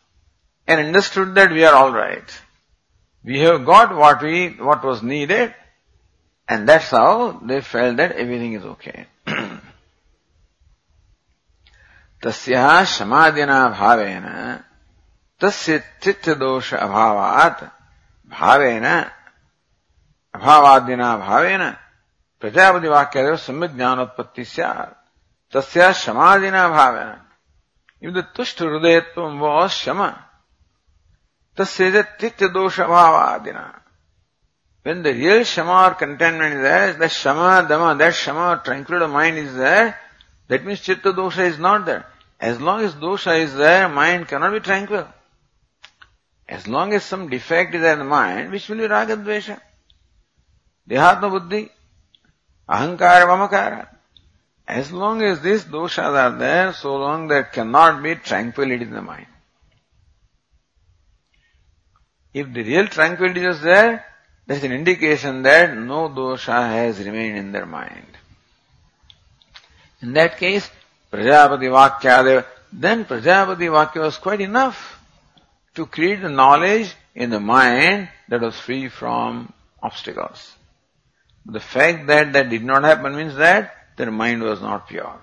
[0.68, 2.30] and understood that we are alright.
[3.24, 5.54] We have got what we, what was needed,
[6.48, 9.06] and that's how they felt that everything is okay.
[12.24, 14.26] तस्या समाधिना भावेन
[15.42, 17.64] तस्य चित्तदोष अभावात्
[18.34, 18.86] भावेन
[20.36, 21.70] अभावादिना भावेन
[22.42, 24.46] प्रजापति वाक्य सम्यक ज्ञानोत्पत्ति
[25.54, 27.16] तस्या समाधिना भावेन
[28.00, 30.24] If the tushta hridayatvam was shama,
[31.57, 33.81] tasya titya dosha bhavadina.
[34.83, 39.39] When the real shama or contentment is there, the shama, dama, that shama tranquil mind
[39.39, 39.99] is there,
[40.49, 42.05] that means chitta dosha is not there.
[42.41, 45.07] As long as dosha is there, mind cannot be tranquil.
[46.49, 49.61] As long as some defect is there in the mind, which will be raga dvesha.
[50.89, 51.71] Dehatma buddhi,
[52.69, 53.89] ahankara, mamakara.
[54.67, 59.03] As long as these doshas are there, so long there cannot be tranquility in the
[59.03, 59.27] mind.
[62.33, 64.05] If the real tranquility is there,
[64.47, 68.07] that's an indication that no dosha has remained in their mind.
[70.01, 70.69] In that case,
[71.13, 74.99] Prajapati Vakya, then Prajapati Vakya was quite enough
[75.75, 79.53] to create the knowledge in the mind that was free from
[79.83, 80.53] obstacles.
[81.47, 85.21] The fact that that did not happen means that their mind was not pure.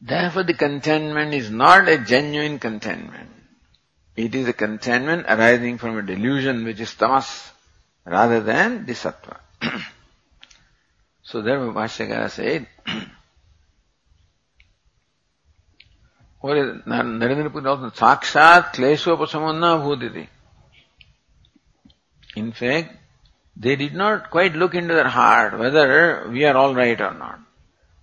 [0.00, 3.30] Therefore the contentment is not a genuine contentment.
[4.20, 7.50] It is a contentment arising from a delusion which is tamas
[8.04, 9.38] rather than the sattva.
[11.22, 12.66] so therefore Bhashyakara said,
[16.40, 20.28] what is Narendra also, Sakshat Kleshopasamana Bhuditi.
[22.36, 22.94] In fact,
[23.56, 27.40] they did not quite look into their heart whether we are all right or not.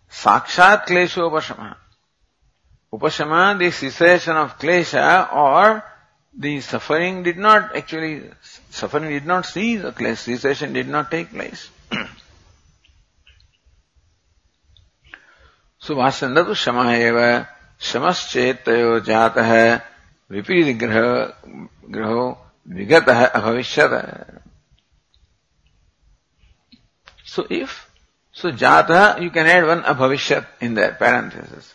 [0.09, 1.75] Sakshat klesha upashama.
[2.91, 5.83] Upashama, the cessation of klesha or
[6.36, 8.22] the suffering did not actually,
[8.70, 11.70] suffering did not cease, the cessation did not take place.
[15.82, 17.18] Subhashchandra तो क्षमा एव
[17.82, 19.66] शमश्चेतयो जात है
[20.30, 20.98] विपरीत ग्रह
[21.94, 22.26] ग्रहो
[22.76, 24.42] विगत है अभविष्यत
[27.32, 27.90] So if,
[28.30, 31.74] so jata, you can add one abhavishyat in there, parenthesis.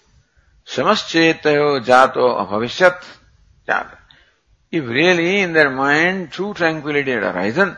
[0.67, 3.03] Shamaschetayo jato abhavishyat
[3.67, 3.97] jata.
[4.72, 7.76] if really in their mind true tranquility had arisen,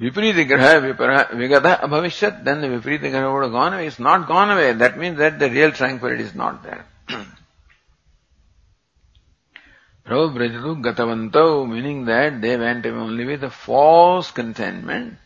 [0.00, 3.86] graha vigata abhavishyat, then the Viparitigraha would have gone away.
[3.86, 4.72] It's not gone away.
[4.72, 6.86] That means that the real tranquility is not there.
[10.06, 15.18] Prabhupada Gatavanto, meaning that they went away only with a false contentment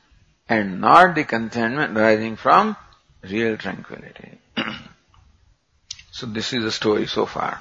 [0.49, 2.77] and not the contentment arising from
[3.23, 4.41] real tranquility.
[6.11, 7.61] so this is the story so far.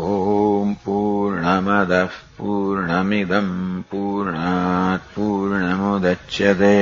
[0.00, 6.78] ॐ पूर्णमदः पूर्णमिदम् पूर्णात् पूर्णमुदच्यते।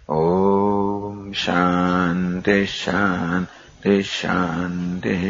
[0.10, 2.66] ॐ शान्तिः
[4.04, 5.26] शान्तिः